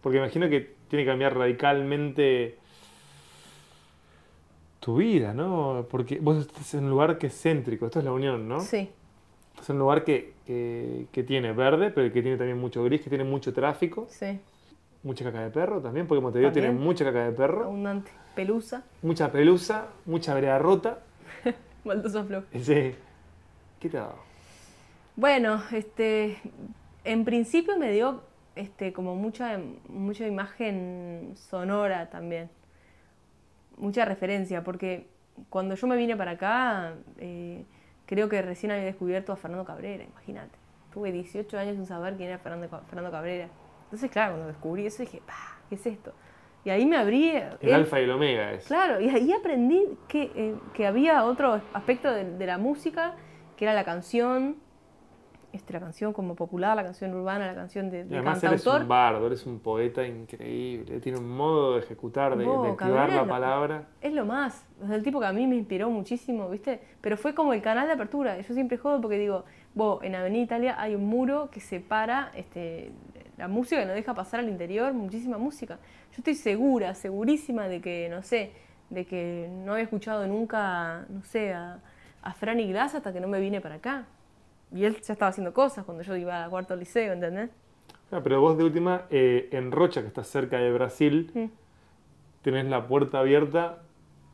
Porque 0.02 0.18
imagino 0.18 0.48
que 0.48 0.74
tiene 0.88 1.04
que 1.04 1.10
cambiar 1.10 1.36
radicalmente 1.36 2.56
tu 4.80 4.96
vida, 4.96 5.32
¿no? 5.34 5.86
Porque 5.90 6.18
vos 6.20 6.36
estás 6.38 6.74
en 6.74 6.84
un 6.84 6.90
lugar 6.90 7.18
que 7.18 7.28
es 7.28 7.40
céntrico, 7.42 7.86
esto 7.86 7.98
es 7.98 8.04
la 8.04 8.12
unión, 8.12 8.48
¿no? 8.48 8.60
Sí, 8.60 8.88
Es 9.60 9.68
un 9.70 9.78
lugar 9.78 10.04
que, 10.04 10.34
que- 10.46 11.06
que 11.10 11.22
tiene 11.24 11.52
verde, 11.52 11.90
pero 11.90 12.12
que 12.12 12.22
tiene 12.22 12.36
también 12.36 12.58
mucho 12.60 12.84
gris, 12.84 13.00
que 13.00 13.08
tiene 13.08 13.24
mucho 13.24 13.52
tráfico, 13.52 14.06
sí, 14.08 14.38
mucha 15.02 15.24
caca 15.24 15.40
de 15.42 15.50
perro 15.50 15.80
también, 15.80 16.06
porque 16.06 16.20
Montevideo 16.22 16.52
tiene 16.52 16.70
mucha 16.70 17.04
caca 17.04 17.24
de 17.24 17.32
perro, 17.32 17.64
abundante. 17.64 18.10
Pelusa, 18.36 18.84
mucha 19.02 19.32
pelusa, 19.32 19.88
mucha 20.06 20.32
vereda 20.34 20.58
rota. 20.60 21.00
baldosa 21.84 22.22
flojo. 22.24 22.46
Ese, 22.52 22.94
¿Qué 23.80 23.88
te 23.88 23.98
ha 23.98 24.02
dado? 24.02 24.18
Bueno, 25.16 25.62
este, 25.72 26.38
en 27.04 27.24
principio 27.24 27.76
me 27.78 27.90
dio 27.92 28.22
este, 28.54 28.92
como 28.92 29.14
mucha, 29.16 29.58
mucha 29.88 30.26
imagen 30.26 31.32
sonora 31.36 32.10
también, 32.10 32.50
mucha 33.76 34.04
referencia, 34.04 34.62
porque 34.64 35.06
cuando 35.50 35.74
yo 35.74 35.86
me 35.86 35.96
vine 35.96 36.16
para 36.16 36.32
acá, 36.32 36.94
eh, 37.18 37.64
creo 38.06 38.28
que 38.28 38.42
recién 38.42 38.72
había 38.72 38.84
descubierto 38.84 39.32
a 39.32 39.36
Fernando 39.36 39.64
Cabrera, 39.64 40.04
imagínate. 40.04 40.56
Tuve 40.92 41.12
18 41.12 41.58
años 41.58 41.76
sin 41.76 41.86
saber 41.86 42.16
quién 42.16 42.30
era 42.30 42.38
Fernando, 42.38 42.68
Ca- 42.68 42.80
Fernando 42.88 43.10
Cabrera. 43.10 43.48
Entonces, 43.84 44.10
claro, 44.10 44.32
cuando 44.32 44.48
descubrí 44.48 44.86
eso 44.86 45.02
dije, 45.02 45.22
"Pa, 45.24 45.34
¿qué 45.68 45.74
es 45.76 45.86
esto? 45.86 46.12
Y 46.64 46.70
ahí 46.70 46.84
me 46.86 46.96
abrí... 46.96 47.28
El 47.30 47.56
él- 47.60 47.74
alfa 47.74 48.00
y 48.00 48.04
el 48.04 48.10
omega 48.10 48.52
es. 48.52 48.66
Claro, 48.66 49.00
y 49.00 49.08
ahí 49.08 49.32
aprendí 49.32 49.84
que, 50.08 50.30
eh, 50.34 50.54
que 50.74 50.86
había 50.86 51.24
otro 51.24 51.60
aspecto 51.72 52.10
de, 52.12 52.24
de 52.36 52.46
la 52.46 52.58
música, 52.58 53.14
que 53.58 53.64
era 53.64 53.74
la 53.74 53.84
canción, 53.84 54.56
este, 55.52 55.72
la 55.72 55.80
canción 55.80 56.12
como 56.12 56.36
popular, 56.36 56.76
la 56.76 56.84
canción 56.84 57.12
urbana, 57.14 57.46
la 57.48 57.54
canción 57.54 57.90
de, 57.90 58.00
Y 58.00 58.02
de 58.04 58.16
además 58.16 58.42
eres 58.44 58.64
un 58.66 58.88
bardo, 58.88 59.26
eres 59.26 59.46
un 59.46 59.58
poeta 59.60 60.06
increíble, 60.06 61.00
tiene 61.00 61.18
un 61.18 61.28
modo 61.28 61.74
de 61.74 61.80
ejecutar, 61.80 62.36
de, 62.36 62.44
activar 62.68 63.08
la 63.08 63.22
lo- 63.22 63.28
palabra. 63.28 63.88
Es 64.00 64.12
lo 64.12 64.24
más, 64.26 64.64
sea, 64.86 64.94
el 64.94 65.02
tipo 65.02 65.18
que 65.18 65.26
a 65.26 65.32
mí 65.32 65.46
me 65.46 65.56
inspiró 65.56 65.90
muchísimo, 65.90 66.48
¿viste? 66.48 66.80
Pero 67.00 67.16
fue 67.16 67.34
como 67.34 67.52
el 67.52 67.62
canal 67.62 67.88
de 67.88 67.94
apertura. 67.94 68.38
Yo 68.40 68.54
siempre 68.54 68.78
jodo 68.78 69.00
porque 69.00 69.18
digo, 69.18 69.44
vos, 69.74 70.04
en 70.04 70.14
Avenida 70.14 70.44
Italia 70.44 70.76
hay 70.78 70.94
un 70.94 71.06
muro 71.06 71.50
que 71.50 71.60
separa 71.60 72.30
este, 72.36 72.92
la 73.38 73.48
música, 73.48 73.80
que 73.80 73.86
no 73.86 73.92
deja 73.94 74.14
pasar 74.14 74.40
al 74.40 74.48
interior 74.48 74.92
muchísima 74.92 75.36
música. 75.38 75.78
Yo 76.12 76.18
estoy 76.18 76.34
segura, 76.36 76.94
segurísima 76.94 77.66
de 77.68 77.80
que, 77.80 78.08
no 78.08 78.22
sé, 78.22 78.52
de 78.90 79.04
que 79.04 79.48
no 79.64 79.72
había 79.72 79.84
escuchado 79.84 80.26
nunca, 80.26 81.06
no 81.08 81.24
sé, 81.24 81.52
a, 81.54 81.80
a 82.22 82.32
Fran 82.34 82.60
y 82.60 82.68
Glass 82.68 82.94
hasta 82.94 83.12
que 83.12 83.20
no 83.20 83.28
me 83.28 83.40
vine 83.40 83.60
para 83.60 83.76
acá. 83.76 84.04
Y 84.74 84.84
él 84.84 85.00
ya 85.00 85.12
estaba 85.12 85.30
haciendo 85.30 85.52
cosas 85.54 85.84
cuando 85.84 86.02
yo 86.02 86.14
iba 86.16 86.44
a 86.44 86.48
cuarto 86.48 86.76
liceo, 86.76 87.12
¿entendés? 87.12 87.50
Ah, 88.10 88.20
pero 88.22 88.40
vos 88.40 88.56
de 88.58 88.64
última, 88.64 89.02
eh, 89.10 89.48
en 89.52 89.70
Rocha, 89.72 90.00
que 90.02 90.08
está 90.08 90.24
cerca 90.24 90.58
de 90.58 90.72
Brasil, 90.72 91.30
Mm. 91.34 91.44
tenés 92.42 92.66
la 92.66 92.86
puerta 92.86 93.18
abierta 93.20 93.78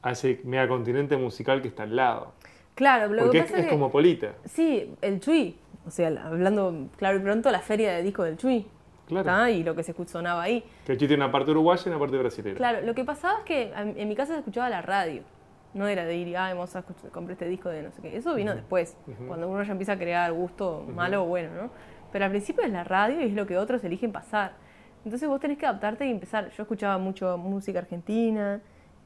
a 0.03 0.13
ese 0.13 0.41
megacontinente 0.45 1.17
musical 1.17 1.63
que 1.63 1.69
está 1.69 1.85
al 1.85 1.97
lado. 1.97 2.33
Claro, 2.75 3.13
lo 3.13 3.23
Porque 3.25 3.39
que 3.39 3.45
es, 3.45 3.45
pasa 3.45 3.59
es 3.59 3.65
que... 3.67 3.71
cosmopolita. 3.71 4.33
Sí, 4.45 4.95
el 5.01 5.21
Chui. 5.21 5.57
O 5.87 5.91
sea, 5.91 6.09
hablando 6.25 6.89
claro 6.97 7.19
y 7.19 7.21
pronto, 7.21 7.51
la 7.51 7.61
feria 7.61 7.93
de 7.93 8.03
disco 8.03 8.23
del 8.25 8.37
Chui. 8.37 8.67
Claro. 9.07 9.25
¿tá? 9.25 9.51
Y 9.51 9.63
lo 9.63 9.75
que 9.75 9.83
se 9.83 9.93
sonaba 10.07 10.43
ahí. 10.43 10.65
Que 10.87 10.93
el 10.93 10.99
tiene 10.99 11.15
una 11.17 11.31
parte 11.31 11.51
uruguaya 11.51 11.83
y 11.85 11.89
una 11.91 11.99
parte 11.99 12.17
brasileña. 12.17 12.57
Claro, 12.57 12.81
lo 12.87 12.95
que 12.95 13.05
pasaba 13.05 13.41
es 13.41 13.45
que 13.45 13.73
en 13.75 14.09
mi 14.09 14.17
casa 14.17 14.33
se 14.33 14.39
escuchaba 14.39 14.71
la 14.71 14.81
radio. 14.83 15.23
No 15.75 15.87
era 15.89 16.05
de 16.05 16.17
ir, 16.17 16.37
ay, 16.37 16.53
vamos 16.55 16.75
a 16.77 16.79
escuchar, 16.81 17.11
compré 17.11 17.33
este 17.33 17.47
disco 17.49 17.69
de 17.69 17.83
no 17.83 17.91
sé 17.91 18.01
qué. 18.01 18.17
Eso 18.17 18.35
vino 18.35 18.55
después, 18.55 18.97
cuando 19.27 19.49
uno 19.49 19.63
ya 19.65 19.73
empieza 19.73 19.93
a 19.93 19.99
crear 19.99 20.33
gusto 20.33 20.87
malo 20.95 21.25
o 21.25 21.27
bueno, 21.27 21.51
¿no? 21.55 21.71
Pero 22.13 22.25
al 22.27 22.31
principio 22.31 22.65
es 22.65 22.71
la 22.71 22.85
radio 22.85 23.21
y 23.21 23.25
es 23.25 23.33
lo 23.35 23.45
que 23.47 23.59
otros 23.59 23.83
eligen 23.85 24.13
pasar. 24.13 24.53
Entonces 25.05 25.29
vos 25.29 25.41
tenés 25.41 25.59
que 25.59 25.67
adaptarte 25.67 26.07
y 26.07 26.11
empezar. 26.11 26.49
Yo 26.51 26.63
escuchaba 26.63 26.97
mucho 26.97 27.37
música 27.37 27.81
argentina, 27.81 28.61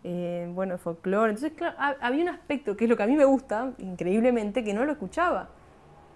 eh, 0.05 0.47
bueno, 0.55 0.77
folclore. 0.79 1.31
Entonces, 1.31 1.53
claro, 1.57 1.75
ha- 1.79 1.97
había 2.01 2.23
un 2.23 2.29
aspecto 2.29 2.77
que 2.77 2.85
es 2.85 2.91
lo 2.91 2.97
que 2.97 3.03
a 3.03 3.07
mí 3.07 3.17
me 3.17 3.25
gusta, 3.25 3.73
increíblemente, 3.79 4.63
que 4.63 4.75
no 4.75 4.85
lo 4.85 4.93
escuchaba. 4.93 5.49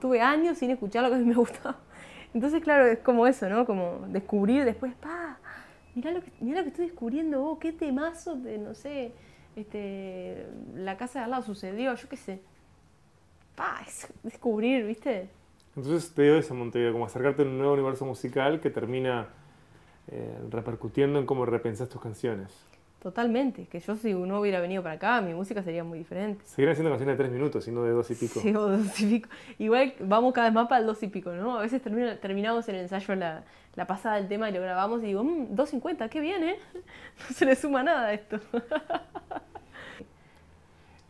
Tuve 0.00 0.20
años 0.20 0.58
sin 0.58 0.70
escuchar 0.70 1.02
lo 1.02 1.08
que 1.08 1.16
a 1.16 1.18
mí 1.18 1.24
me 1.24 1.34
gustaba. 1.34 1.78
Entonces, 2.34 2.62
claro, 2.62 2.86
es 2.86 2.98
como 2.98 3.26
eso, 3.26 3.48
¿no? 3.48 3.64
Como 3.66 4.04
descubrir 4.08 4.64
después, 4.64 4.94
pa, 4.94 5.38
mirá 5.94 6.10
lo 6.12 6.20
que, 6.22 6.30
mirá 6.40 6.58
lo 6.58 6.64
que 6.64 6.68
estoy 6.70 6.86
descubriendo 6.86 7.40
vos, 7.42 7.58
qué 7.58 7.72
temazo 7.72 8.36
de, 8.36 8.58
no 8.58 8.74
sé, 8.74 9.12
este, 9.56 10.46
la 10.74 10.96
casa 10.96 11.20
de 11.20 11.24
al 11.26 11.30
lado 11.32 11.42
sucedió, 11.42 11.94
yo 11.94 12.08
qué 12.08 12.16
sé. 12.16 12.40
Pa, 13.54 13.82
es 13.86 14.08
descubrir, 14.22 14.86
¿viste? 14.86 15.28
Entonces 15.76 16.12
te 16.14 16.22
dio 16.22 16.36
eso, 16.36 16.54
Montevideo, 16.54 16.92
como 16.92 17.06
acercarte 17.06 17.42
a 17.42 17.44
un 17.44 17.58
nuevo 17.58 17.72
universo 17.72 18.04
musical 18.04 18.60
que 18.60 18.70
termina 18.70 19.28
eh, 20.08 20.38
repercutiendo 20.50 21.18
en 21.18 21.26
cómo 21.26 21.46
repensás 21.46 21.88
tus 21.88 22.00
canciones. 22.00 22.50
Totalmente. 23.02 23.66
Que 23.66 23.80
yo 23.80 23.96
si 23.96 24.14
no 24.14 24.38
hubiera 24.40 24.60
venido 24.60 24.80
para 24.82 24.94
acá, 24.94 25.20
mi 25.20 25.34
música 25.34 25.60
sería 25.64 25.82
muy 25.82 25.98
diferente. 25.98 26.44
Seguirán 26.44 26.76
siendo 26.76 26.90
canciones 26.90 27.18
de 27.18 27.24
tres 27.24 27.32
minutos 27.32 27.66
y 27.66 27.72
no 27.72 27.82
de 27.82 27.90
dos 27.90 28.08
y 28.12 28.14
pico. 28.14 28.38
Sí, 28.38 28.54
o 28.54 28.68
dos 28.68 29.00
y 29.00 29.06
pico. 29.18 29.28
Igual 29.58 29.94
vamos 29.98 30.32
cada 30.32 30.46
vez 30.46 30.54
más 30.54 30.68
para 30.68 30.80
el 30.82 30.86
dos 30.86 31.02
y 31.02 31.08
pico, 31.08 31.32
¿no? 31.32 31.58
A 31.58 31.62
veces 31.62 31.82
termina- 31.82 32.16
terminamos 32.20 32.68
el 32.68 32.76
ensayo 32.76 33.16
la, 33.16 33.42
la 33.74 33.86
pasada 33.88 34.16
del 34.16 34.28
tema 34.28 34.48
y 34.48 34.52
lo 34.52 34.60
grabamos 34.60 35.02
y 35.02 35.06
digo, 35.06 35.24
mmm, 35.24 35.48
2.50, 35.52 36.08
qué 36.08 36.20
bien, 36.20 36.44
¿eh? 36.44 36.56
No 37.28 37.34
se 37.34 37.44
le 37.44 37.56
suma 37.56 37.82
nada 37.82 38.06
a 38.06 38.12
esto. 38.12 38.38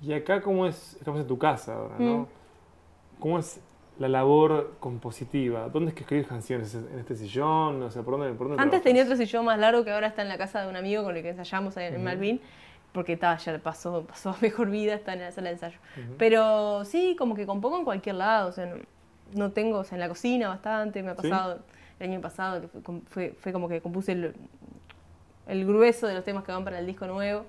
Y 0.00 0.12
acá, 0.14 0.40
¿cómo 0.42 0.66
es? 0.66 0.96
Estamos 0.96 1.20
en 1.20 1.26
tu 1.28 1.38
casa 1.38 1.74
ahora, 1.74 1.94
¿no? 1.98 2.18
Mm. 2.18 2.26
¿Cómo 3.20 3.38
es 3.38 3.60
la 3.98 4.08
labor 4.08 4.74
compositiva? 4.80 5.68
¿Dónde 5.68 5.90
es 5.90 5.94
que 5.94 6.00
escribes 6.02 6.26
canciones? 6.26 6.74
¿En 6.74 6.98
este 6.98 7.14
sillón? 7.14 7.82
O 7.82 7.90
sea, 7.90 8.02
¿por 8.02 8.18
dónde, 8.18 8.32
por 8.34 8.48
dónde 8.48 8.62
Antes 8.62 8.82
tenía 8.82 9.02
otro 9.02 9.16
sillón 9.16 9.44
más 9.44 9.58
largo 9.58 9.84
que 9.84 9.92
ahora 9.92 10.08
está 10.08 10.22
en 10.22 10.28
la 10.28 10.38
casa 10.38 10.62
de 10.62 10.68
un 10.68 10.76
amigo 10.76 11.04
con 11.04 11.16
el 11.16 11.22
que 11.22 11.30
ensayamos 11.30 11.76
en, 11.76 11.94
en 11.94 12.04
Malvin, 12.04 12.40
porque 12.92 13.16
ta, 13.16 13.36
ya 13.36 13.58
pasó, 13.58 14.04
pasó 14.04 14.30
a 14.30 14.36
mejor 14.40 14.70
vida, 14.70 14.94
está 14.94 15.12
en 15.12 15.20
la 15.20 15.30
sala 15.30 15.48
de 15.48 15.54
ensayo. 15.54 15.78
Pero 16.18 16.84
sí, 16.84 17.16
como 17.18 17.34
que 17.34 17.46
compongo 17.46 17.78
en 17.78 17.84
cualquier 17.84 18.16
lado, 18.16 18.48
o 18.48 18.52
sea, 18.52 18.66
no, 18.66 18.76
no 19.34 19.52
tengo, 19.52 19.78
o 19.78 19.84
sea, 19.84 19.96
en 19.96 20.00
la 20.00 20.08
cocina 20.08 20.48
bastante, 20.48 21.02
me 21.02 21.10
ha 21.10 21.16
¿Sí? 21.16 21.28
pasado 21.28 21.60
el 22.00 22.10
año 22.10 22.20
pasado, 22.20 22.62
que 22.62 22.68
fue, 22.68 23.00
fue, 23.08 23.34
fue 23.38 23.52
como 23.52 23.68
que 23.68 23.80
compuse 23.80 24.12
el, 24.12 24.34
el 25.46 25.66
grueso 25.66 26.06
de 26.06 26.14
los 26.14 26.24
temas 26.24 26.44
que 26.44 26.52
van 26.52 26.64
para 26.64 26.78
el 26.78 26.86
disco 26.86 27.06
nuevo. 27.06 27.44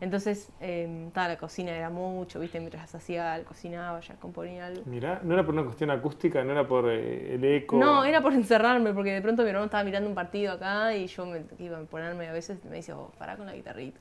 Entonces, 0.00 0.50
eh, 0.60 1.08
la 1.14 1.38
cocina 1.38 1.72
era 1.72 1.88
mucho, 1.88 2.38
viste, 2.38 2.60
mientras 2.60 2.94
hacía, 2.94 3.42
cocinaba, 3.44 4.00
ya 4.00 4.14
componía 4.16 4.66
algo. 4.66 4.82
Mirá, 4.84 5.20
no 5.24 5.32
era 5.32 5.42
por 5.44 5.54
una 5.54 5.64
cuestión 5.64 5.90
acústica, 5.90 6.44
no 6.44 6.52
era 6.52 6.68
por 6.68 6.90
eh, 6.90 7.34
el 7.34 7.44
eco. 7.44 7.78
No, 7.78 8.04
era 8.04 8.20
por 8.20 8.34
encerrarme, 8.34 8.92
porque 8.92 9.12
de 9.12 9.22
pronto 9.22 9.42
mi 9.42 9.48
hermano 9.48 9.64
estaba 9.66 9.84
mirando 9.84 10.08
un 10.08 10.14
partido 10.14 10.52
acá 10.52 10.94
y 10.94 11.06
yo 11.06 11.24
me, 11.24 11.42
iba 11.58 11.78
a 11.78 11.82
ponerme 11.84 12.28
a 12.28 12.32
veces, 12.32 12.62
me 12.66 12.76
dice, 12.76 12.92
oh, 12.92 13.10
pará 13.18 13.36
con 13.36 13.46
la 13.46 13.54
guitarrita. 13.54 13.98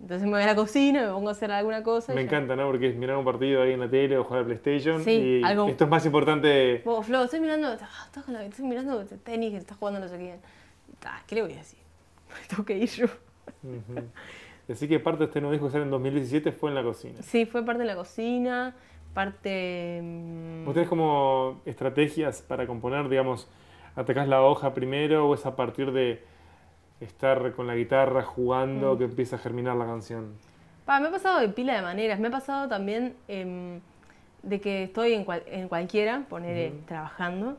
Entonces 0.00 0.26
me 0.26 0.32
voy 0.32 0.42
a 0.42 0.46
la 0.46 0.54
cocina, 0.54 1.06
me 1.06 1.12
pongo 1.12 1.28
a 1.30 1.32
hacer 1.32 1.50
alguna 1.50 1.82
cosa. 1.82 2.12
Me 2.12 2.22
encanta, 2.22 2.54
¿no? 2.56 2.66
Porque 2.66 2.88
es 2.88 2.96
mirar 2.96 3.16
un 3.16 3.24
partido 3.24 3.62
ahí 3.62 3.72
en 3.72 3.80
la 3.80 3.88
tele 3.88 4.18
o 4.18 4.24
jugar 4.24 4.42
a 4.42 4.44
PlayStation. 4.44 5.02
Sí, 5.02 5.40
y 5.40 5.42
algo- 5.42 5.68
esto 5.68 5.84
es 5.84 5.90
más 5.90 6.04
importante. 6.04 6.82
Vos, 6.84 7.06
Flo, 7.06 7.22
estoy 7.24 7.40
mirando, 7.40 7.68
ah, 7.80 8.08
estoy 8.12 8.66
mirando 8.66 9.02
tenis 9.06 9.52
que 9.52 9.56
estás 9.56 9.78
jugando 9.78 10.00
no 10.00 10.08
sé 10.08 10.18
quién. 10.18 10.40
¿Qué 11.26 11.34
le 11.36 11.42
voy 11.42 11.52
a 11.54 11.56
decir? 11.56 11.78
Tengo 12.50 12.64
que 12.64 12.76
ir 12.76 12.90
yo. 12.90 13.06
Ujú. 13.62 14.08
Así 14.70 14.88
que 14.88 14.98
parte 15.00 15.20
de 15.20 15.24
este 15.26 15.40
nuevo 15.40 15.52
disco 15.52 15.66
que 15.66 15.72
sale 15.72 15.84
en 15.84 15.90
2017 15.90 16.52
fue 16.52 16.70
en 16.70 16.74
la 16.76 16.82
cocina. 16.82 17.20
Sí, 17.22 17.44
fue 17.44 17.64
parte 17.64 17.80
de 17.82 17.86
la 17.88 17.96
cocina, 17.96 18.74
parte... 19.12 20.00
mm, 20.02 20.64
¿Vos 20.64 20.74
tenés 20.74 20.88
como 20.88 21.60
estrategias 21.66 22.40
para 22.42 22.66
componer, 22.66 23.08
digamos, 23.08 23.48
atacás 23.96 24.26
la 24.26 24.42
hoja 24.42 24.72
primero 24.74 25.28
o 25.28 25.34
es 25.34 25.44
a 25.46 25.54
partir 25.54 25.92
de 25.92 26.22
estar 27.00 27.52
con 27.52 27.66
la 27.66 27.74
guitarra 27.76 28.22
Mm. 28.22 28.24
jugando 28.24 28.96
que 28.98 29.04
empieza 29.04 29.36
a 29.36 29.38
germinar 29.38 29.76
la 29.76 29.84
canción? 29.86 30.32
Pa, 30.86 31.00
me 31.00 31.08
ha 31.08 31.10
pasado 31.10 31.40
de 31.40 31.48
pila 31.48 31.74
de 31.74 31.82
maneras. 31.82 32.18
Me 32.20 32.28
ha 32.28 32.30
pasado 32.30 32.68
también 32.68 33.14
em, 33.28 33.80
de 34.42 34.60
que 34.60 34.84
estoy 34.84 35.12
en, 35.14 35.24
cual- 35.24 35.42
en 35.46 35.68
cualquiera, 35.68 36.24
poner 36.28 36.72
trabajando, 36.86 37.56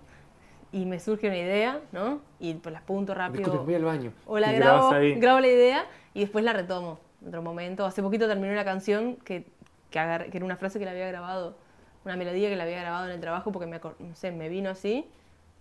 y 0.75 0.85
me 0.85 0.99
surge 0.99 1.27
una 1.27 1.38
idea, 1.38 1.79
¿no? 1.93 2.19
Y 2.39 2.53
pues 2.55 2.73
la 2.73 2.79
apunto 2.79 3.13
rápido. 3.13 3.43
Disculpe, 3.43 3.65
voy 3.65 3.75
al 3.75 3.83
baño. 3.85 4.11
O 4.25 4.38
la 4.39 4.47
grabo, 4.59 4.89
grabo 5.19 5.39
la 5.39 5.47
idea 5.47 5.85
y 6.13 6.19
después 6.19 6.43
la 6.43 6.51
retomo 6.51 6.99
en 7.21 7.29
otro 7.29 7.41
momento. 7.41 7.85
Hace 7.85 8.01
poquito 8.01 8.27
terminé 8.27 8.51
una 8.51 8.65
canción 8.65 9.15
que, 9.15 9.45
que, 9.89 9.99
agarré- 9.99 10.29
que 10.29 10.35
era 10.38 10.45
una 10.45 10.57
frase 10.57 10.77
que 10.77 10.83
la 10.83 10.91
había 10.91 11.07
grabado, 11.07 11.55
una 12.03 12.17
melodía 12.17 12.49
que 12.49 12.57
la 12.57 12.63
había 12.63 12.81
grabado 12.81 13.05
en 13.05 13.11
el 13.13 13.21
trabajo 13.21 13.53
porque 13.53 13.67
me, 13.67 13.79
no 13.79 14.15
sé, 14.15 14.31
me 14.31 14.49
vino 14.49 14.69
así. 14.69 15.07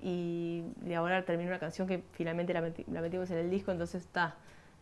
Y, 0.02 0.64
y 0.86 0.92
ahora 0.94 1.24
terminé 1.24 1.48
una 1.48 1.60
canción 1.60 1.86
que 1.86 2.02
finalmente 2.12 2.52
la, 2.52 2.60
meti- 2.62 2.84
la 2.92 3.00
metimos 3.00 3.30
en 3.30 3.38
el 3.38 3.50
disco, 3.50 3.70
entonces 3.70 4.02
está. 4.02 4.34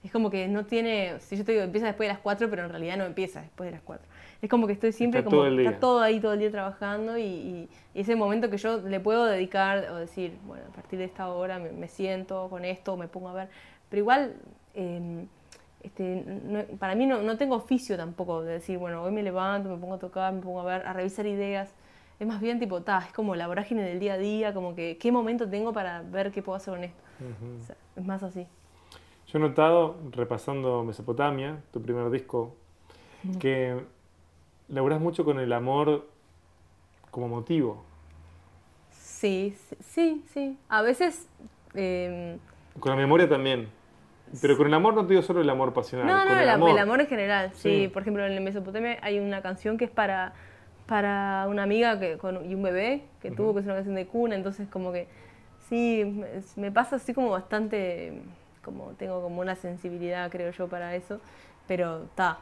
Es 0.02 0.10
como 0.10 0.30
que 0.30 0.48
no 0.48 0.64
tiene, 0.64 1.20
si 1.20 1.36
yo 1.36 1.44
te 1.44 1.52
digo 1.52 1.62
empieza 1.62 1.86
después 1.86 2.08
de 2.08 2.14
las 2.14 2.22
4, 2.22 2.48
pero 2.50 2.64
en 2.64 2.70
realidad 2.70 2.96
no 2.96 3.04
empieza 3.04 3.42
después 3.42 3.66
de 3.68 3.72
las 3.72 3.82
4. 3.82 4.04
Es 4.42 4.50
como 4.50 4.66
que 4.66 4.72
estoy 4.74 4.92
siempre 4.92 5.20
Está 5.20 5.30
como 5.30 5.42
todo 5.44 5.58
está 5.58 5.80
todo 5.80 6.00
ahí 6.00 6.20
todo 6.20 6.32
el 6.34 6.40
día 6.40 6.50
trabajando 6.50 7.16
y, 7.16 7.22
y- 7.22 7.68
y 7.94 8.00
ese 8.00 8.16
momento 8.16 8.50
que 8.50 8.58
yo 8.58 8.78
le 8.78 8.98
puedo 9.00 9.24
dedicar 9.24 9.88
o 9.90 9.96
decir, 9.96 10.36
bueno, 10.46 10.64
a 10.68 10.72
partir 10.74 10.98
de 10.98 11.04
esta 11.06 11.28
hora 11.28 11.58
me, 11.60 11.70
me 11.72 11.88
siento 11.88 12.48
con 12.50 12.64
esto, 12.64 12.96
me 12.96 13.06
pongo 13.08 13.28
a 13.28 13.34
ver. 13.34 13.48
Pero 13.88 14.00
igual, 14.00 14.34
eh, 14.74 15.26
este, 15.82 16.24
no- 16.26 16.64
para 16.78 16.94
mí 16.96 17.06
no, 17.06 17.22
no 17.22 17.36
tengo 17.38 17.54
oficio 17.56 17.96
tampoco 17.96 18.42
de 18.42 18.54
decir, 18.54 18.78
bueno, 18.78 19.02
hoy 19.04 19.12
me 19.12 19.22
levanto, 19.22 19.68
me 19.68 19.76
pongo 19.76 19.94
a 19.94 19.98
tocar, 19.98 20.32
me 20.32 20.40
pongo 20.42 20.60
a 20.60 20.64
ver, 20.64 20.86
a 20.86 20.92
revisar 20.92 21.26
ideas. 21.26 21.72
Es 22.18 22.26
más 22.26 22.40
bien 22.40 22.58
tipo, 22.58 22.82
ta, 22.82 22.98
es 23.06 23.12
como 23.12 23.36
la 23.36 23.46
vorágine 23.46 23.82
del 23.84 24.00
día 24.00 24.14
a 24.14 24.18
día, 24.18 24.54
como 24.54 24.74
que 24.74 24.98
qué 24.98 25.12
momento 25.12 25.48
tengo 25.48 25.72
para 25.72 26.02
ver 26.02 26.32
qué 26.32 26.42
puedo 26.42 26.56
hacer 26.56 26.74
con 26.74 26.84
esto. 26.84 27.02
O 27.60 27.64
sea, 27.66 27.76
es 27.96 28.04
más 28.04 28.22
así. 28.24 28.46
Yo 29.28 29.38
he 29.38 29.40
notado, 29.40 29.96
repasando 30.10 30.84
Mesopotamia, 30.84 31.62
tu 31.72 31.80
primer 31.80 32.10
disco, 32.10 32.54
que 33.38 33.76
laburás 34.72 35.00
mucho 35.00 35.24
con 35.24 35.38
el 35.40 35.52
amor 35.52 36.08
como 37.10 37.28
motivo. 37.28 37.84
Sí, 38.90 39.56
sí, 39.80 40.24
sí. 40.32 40.58
A 40.68 40.82
veces... 40.82 41.28
eh, 41.74 42.38
Con 42.80 42.90
la 42.90 42.96
memoria 42.96 43.28
también. 43.28 43.68
Pero 44.40 44.56
con 44.56 44.66
el 44.66 44.74
amor 44.74 44.94
no 44.94 45.02
te 45.06 45.10
digo 45.14 45.22
solo 45.22 45.40
el 45.40 45.50
amor 45.50 45.74
pasional. 45.74 46.06
No, 46.06 46.24
no, 46.24 46.32
el, 46.36 46.42
el, 46.44 46.48
am- 46.48 46.56
amor. 46.56 46.70
el 46.70 46.78
amor 46.78 47.00
en 47.00 47.06
general. 47.06 47.50
Sí. 47.54 47.82
Sí. 47.82 47.88
por 47.88 48.02
ejemplo, 48.02 48.26
en 48.26 48.42
Mesopotamia 48.42 48.98
hay 49.02 49.18
una 49.18 49.42
canción 49.42 49.76
que 49.76 49.84
es 49.84 49.90
para, 49.90 50.32
para 50.86 51.46
una 51.48 51.62
amiga 51.64 51.98
que, 52.00 52.18
con, 52.18 52.44
y 52.50 52.54
un 52.54 52.62
bebé 52.62 53.04
que 53.20 53.30
tuvo, 53.30 53.52
que 53.54 53.60
es 53.60 53.66
una 53.66 53.74
canción 53.74 53.94
de 53.94 54.06
cuna, 54.06 54.34
entonces 54.34 54.68
como 54.68 54.92
que 54.92 55.06
sí, 55.68 56.02
me, 56.04 56.28
me 56.56 56.72
pasa 56.72 56.96
así 56.96 57.12
como 57.14 57.30
bastante, 57.30 58.22
como 58.64 58.92
tengo 58.98 59.22
como 59.22 59.40
una 59.42 59.54
sensibilidad, 59.54 60.30
creo 60.30 60.50
yo, 60.52 60.68
para 60.68 60.94
eso, 60.96 61.20
pero 61.68 62.04
está, 62.04 62.38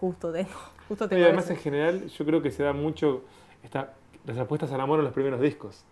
justo 0.00 0.32
tengo, 0.32 0.50
justo 0.92 1.08
tengo 1.08 1.20
y 1.20 1.24
además 1.24 1.44
eso. 1.46 1.54
en 1.54 1.58
general 1.60 2.06
yo 2.08 2.24
creo 2.24 2.42
que 2.42 2.50
se 2.50 2.62
da 2.62 2.72
mucho 2.72 3.22
esta, 3.62 3.94
las 4.26 4.38
apuestas 4.38 4.70
al 4.72 4.80
amor 4.80 4.98
en 4.98 5.04
los 5.06 5.14
primeros 5.14 5.40
discos. 5.40 5.84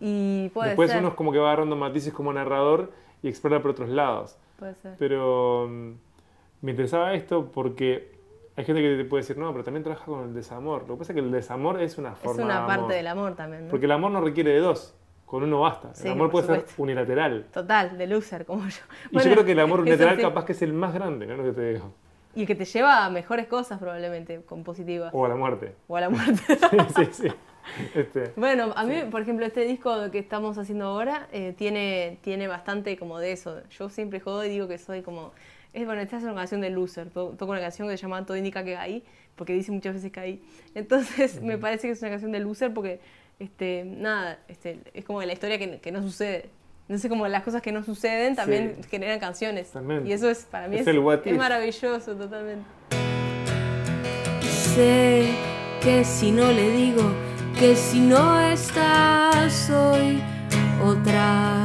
Y 0.00 0.48
puede 0.50 0.70
Después 0.70 0.90
ser, 0.90 1.00
uno 1.00 1.08
es 1.08 1.14
como 1.14 1.32
que 1.32 1.38
va 1.38 1.48
agarrando 1.52 1.76
matices 1.76 2.12
como 2.12 2.32
narrador 2.32 2.92
y 3.22 3.28
explora 3.28 3.62
por 3.62 3.70
otros 3.72 3.88
lados. 3.88 4.36
puede 4.58 4.74
ser. 4.74 4.96
Pero 4.98 5.68
mm, 5.70 5.90
me 6.62 6.70
interesaba 6.72 7.14
esto 7.14 7.50
porque 7.52 8.10
hay 8.56 8.64
gente 8.64 8.82
que 8.82 8.96
te 8.96 9.04
puede 9.04 9.22
decir, 9.22 9.38
no, 9.38 9.50
pero 9.52 9.64
también 9.64 9.82
trabaja 9.84 10.04
con 10.04 10.24
el 10.24 10.34
desamor. 10.34 10.82
Lo 10.88 10.94
que 10.94 10.98
pasa 11.00 11.12
es 11.12 11.14
que 11.14 11.20
el 11.20 11.30
desamor 11.30 11.80
es 11.80 11.98
una 11.98 12.12
Es 12.12 12.18
forma 12.18 12.42
una 12.44 12.60
de 12.62 12.66
parte 12.66 12.80
amor. 12.80 12.92
del 12.94 13.06
amor 13.06 13.36
también, 13.36 13.64
¿no? 13.64 13.70
Porque 13.70 13.86
el 13.86 13.92
amor 13.92 14.10
no 14.10 14.20
requiere 14.20 14.50
de 14.52 14.58
dos, 14.58 14.94
con 15.24 15.42
uno 15.44 15.60
basta. 15.60 15.94
Sí, 15.94 16.08
el 16.08 16.12
amor 16.14 16.30
puede 16.30 16.46
ser 16.46 16.56
supuesto. 16.56 16.82
unilateral. 16.82 17.46
Total, 17.52 17.96
de 17.96 18.06
loser, 18.08 18.44
como 18.44 18.66
yo. 18.68 18.82
Y 19.10 19.14
Bueno, 19.14 19.28
yo 19.28 19.32
creo 19.34 19.44
que 19.46 19.52
el 19.52 19.60
amor 19.60 19.80
unilateral 19.82 20.16
sí. 20.16 20.22
capaz 20.22 20.44
que 20.44 20.52
es 20.52 20.62
el 20.62 20.72
más 20.72 20.92
grande, 20.92 21.26
¿no? 21.26 21.36
Lo 21.36 21.44
que 21.44 21.52
te 21.52 21.74
digo. 21.74 21.94
Y 22.34 22.46
que 22.46 22.54
te 22.54 22.64
lleva 22.64 23.04
a 23.04 23.10
mejores 23.10 23.46
cosas 23.46 23.78
probablemente, 23.78 24.40
con 24.42 24.64
positivas. 24.64 25.10
O 25.14 25.24
a 25.24 25.28
la 25.28 25.36
muerte. 25.36 25.74
O 25.88 25.96
a 25.96 26.00
la 26.00 26.08
muerte. 26.10 26.42
sí, 26.96 27.08
sí. 27.12 27.28
Este, 27.94 28.32
Bueno, 28.36 28.72
a 28.74 28.84
mí, 28.84 28.94
por 29.10 29.22
ejemplo, 29.22 29.46
este 29.46 29.64
disco 29.64 30.10
que 30.10 30.18
estamos 30.18 30.58
haciendo 30.58 30.86
ahora 30.86 31.28
eh, 31.32 31.54
tiene, 31.56 32.18
tiene 32.22 32.48
bastante 32.48 32.96
como 32.96 33.18
de 33.18 33.32
eso. 33.32 33.60
Yo 33.70 33.88
siempre 33.88 34.18
jodo 34.20 34.44
y 34.44 34.48
digo 34.48 34.66
que 34.66 34.78
soy 34.78 35.02
como... 35.02 35.32
Es, 35.72 35.86
bueno, 35.86 36.02
esta 36.02 36.16
es 36.18 36.24
una 36.24 36.34
canción 36.34 36.60
de 36.60 36.70
Loser. 36.70 37.08
To- 37.10 37.30
Toco 37.38 37.52
una 37.52 37.60
canción 37.60 37.88
que 37.88 37.96
se 37.96 38.02
llama 38.02 38.26
Todo 38.26 38.36
indica 38.36 38.64
que 38.64 38.74
caí, 38.74 39.04
porque 39.36 39.52
dice 39.54 39.70
muchas 39.72 39.94
veces 39.94 40.10
caí. 40.12 40.42
Entonces 40.74 41.40
me 41.42 41.56
parece 41.58 41.86
que 41.86 41.92
es 41.92 42.00
una 42.02 42.10
canción 42.10 42.32
de 42.32 42.40
Loser 42.40 42.74
porque, 42.74 43.00
este, 43.38 43.84
nada, 43.86 44.38
este, 44.48 44.80
es 44.92 45.04
como 45.04 45.22
la 45.22 45.32
historia 45.32 45.58
que, 45.58 45.78
que 45.80 45.92
no 45.92 46.02
sucede. 46.02 46.50
Entonces 46.92 47.08
como 47.08 47.26
las 47.26 47.42
cosas 47.42 47.62
que 47.62 47.72
no 47.72 47.82
suceden 47.82 48.36
también 48.36 48.76
Sí. 48.82 48.88
generan 48.90 49.18
canciones. 49.18 49.68
Totalmente. 49.68 50.10
Y 50.10 50.12
eso 50.12 50.28
es, 50.28 50.40
para 50.44 50.68
mí 50.68 50.74
Es 50.76 50.82
es, 50.82 50.88
el 50.88 50.98
what 50.98 51.26
es 51.26 51.38
maravilloso, 51.38 52.14
totalmente. 52.16 52.66
Sé 54.74 55.30
que 55.82 56.04
si 56.04 56.30
no 56.30 56.52
le 56.52 56.70
digo 56.70 57.02
que 57.58 57.76
si 57.76 57.98
no 57.98 58.38
estás 58.40 59.54
soy 59.54 60.20
otra 60.84 61.64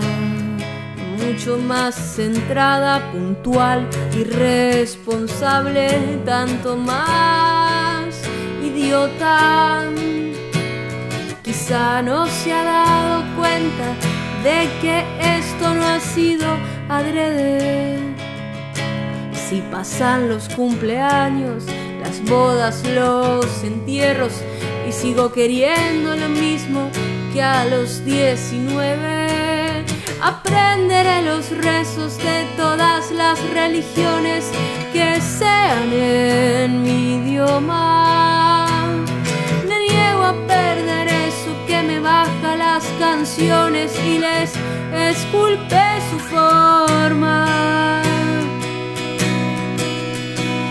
mucho 1.18 1.58
más 1.58 1.94
centrada, 1.94 3.12
puntual 3.12 3.86
y 4.18 4.24
responsable, 4.24 5.90
tanto 6.26 6.78
más 6.78 8.16
idiota. 8.64 9.90
Quizá 11.44 12.02
no 12.02 12.28
se 12.28 12.54
ha 12.54 12.64
dado 12.64 13.24
cuenta 13.36 13.94
de 14.44 14.70
que 14.82 15.04
sido 16.00 16.46
adrede. 16.90 17.98
Si 19.50 19.62
pasan 19.72 20.30
los 20.30 20.50
cumpleaños, 20.50 21.64
las 22.02 22.24
bodas, 22.26 22.84
los 22.94 23.64
entierros 23.64 24.34
y 24.88 24.92
sigo 24.92 25.32
queriendo 25.32 26.16
lo 26.16 26.30
mismo 26.30 26.90
que 27.34 27.42
a 27.42 27.66
los 27.66 28.04
19, 28.06 29.86
aprenderé 30.22 31.22
los 31.24 31.50
rezos 31.58 32.18
de 32.18 32.46
todas 32.58 33.12
las 33.12 33.38
religiones 33.54 34.46
que 34.94 35.22
sean 35.22 35.92
en 35.94 36.84
mi 36.84 37.16
idioma. 37.16 38.68
Me 39.68 39.80
niego 39.80 40.24
a 40.24 40.34
perder 40.48 41.08
eso 41.08 41.52
que 41.68 41.82
me 41.84 42.00
baja 42.00 42.37
las 42.78 42.86
canciones 43.00 43.92
y 44.06 44.20
les 44.20 44.54
esculpe 44.94 45.82
su 46.12 46.20
forma. 46.20 48.04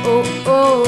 Oh, 0.06 0.22
oh, 0.46 0.84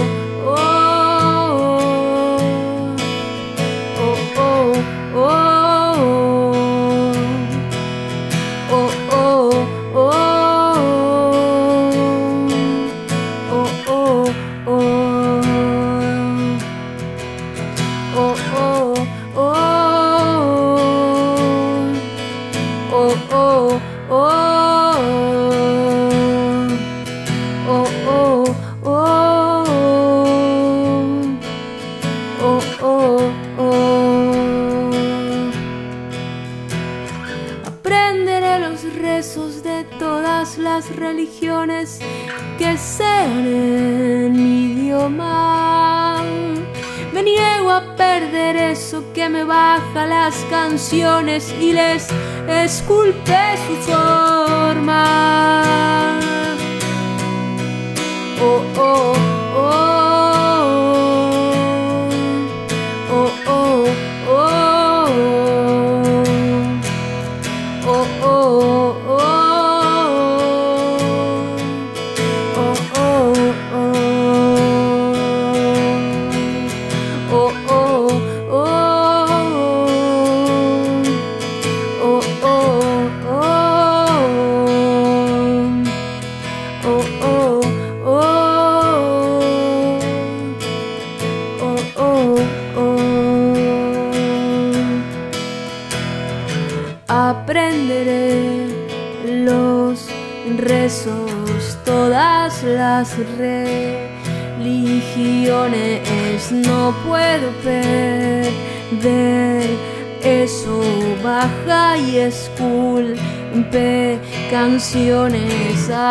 y 51.36 51.72
les 51.72 52.08
esculpe 52.48 53.56
su 53.66 53.76
forma. 53.82 54.17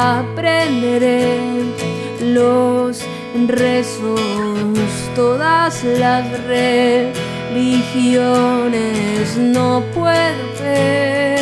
Aprenderé 0.08 1.38
los 2.22 3.04
rezos, 3.46 4.22
todas 5.14 5.84
las 5.84 6.26
religiones. 6.48 7.66
No 9.36 9.84
puedo 9.94 10.54
perder 10.58 11.40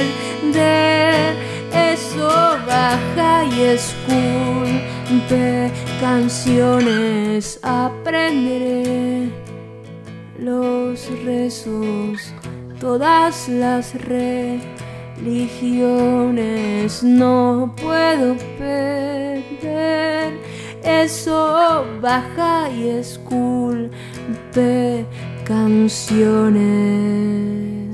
eso. 1.93 2.27
Baja 2.65 3.45
y 3.45 3.61
esculpe 3.77 5.71
canciones. 6.01 7.59
Aprenderé 7.61 9.29
los 10.39 11.07
rezos, 11.23 12.33
todas 12.79 13.47
las 13.47 13.93
religiones. 13.93 14.84
No 17.03 17.73
puedo 17.81 18.35
perder 18.57 20.39
eso. 20.83 21.85
Baja 22.01 22.69
y 22.71 22.89
esculpe 22.89 23.95
canciones. 25.45 26.55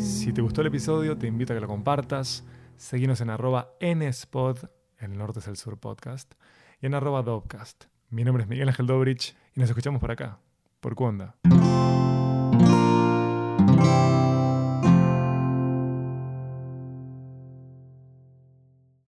Si 0.04 0.34
te 0.34 0.42
gustó 0.42 0.62
el 0.62 0.68
episodio, 0.68 1.18
te 1.18 1.28
invito 1.28 1.54
a 1.54 1.56
que 1.56 1.62
lo 1.62 1.68
compartas. 1.68 2.44
Seguinos 2.78 3.22
en 3.22 3.30
arroba 3.30 3.74
nspod, 3.80 4.58
el 4.98 5.18
norte 5.18 5.40
es 5.40 5.48
el 5.48 5.58
sur 5.58 5.78
podcast, 5.78 6.34
y 6.82 6.88
en 6.88 6.96
arroba 6.96 7.22
dopcast. 7.22 7.86
Mi 8.10 8.24
nombre 8.24 8.44
es 8.44 8.50
Miguel 8.50 8.70
Ángel 8.70 8.88
Dobrich 8.88 9.36
y 9.56 9.60
nos 9.60 9.70
escuchamos 9.70 10.02
por 10.02 10.10
acá, 10.12 10.40
por 10.80 10.96
Cuonda. 10.96 11.36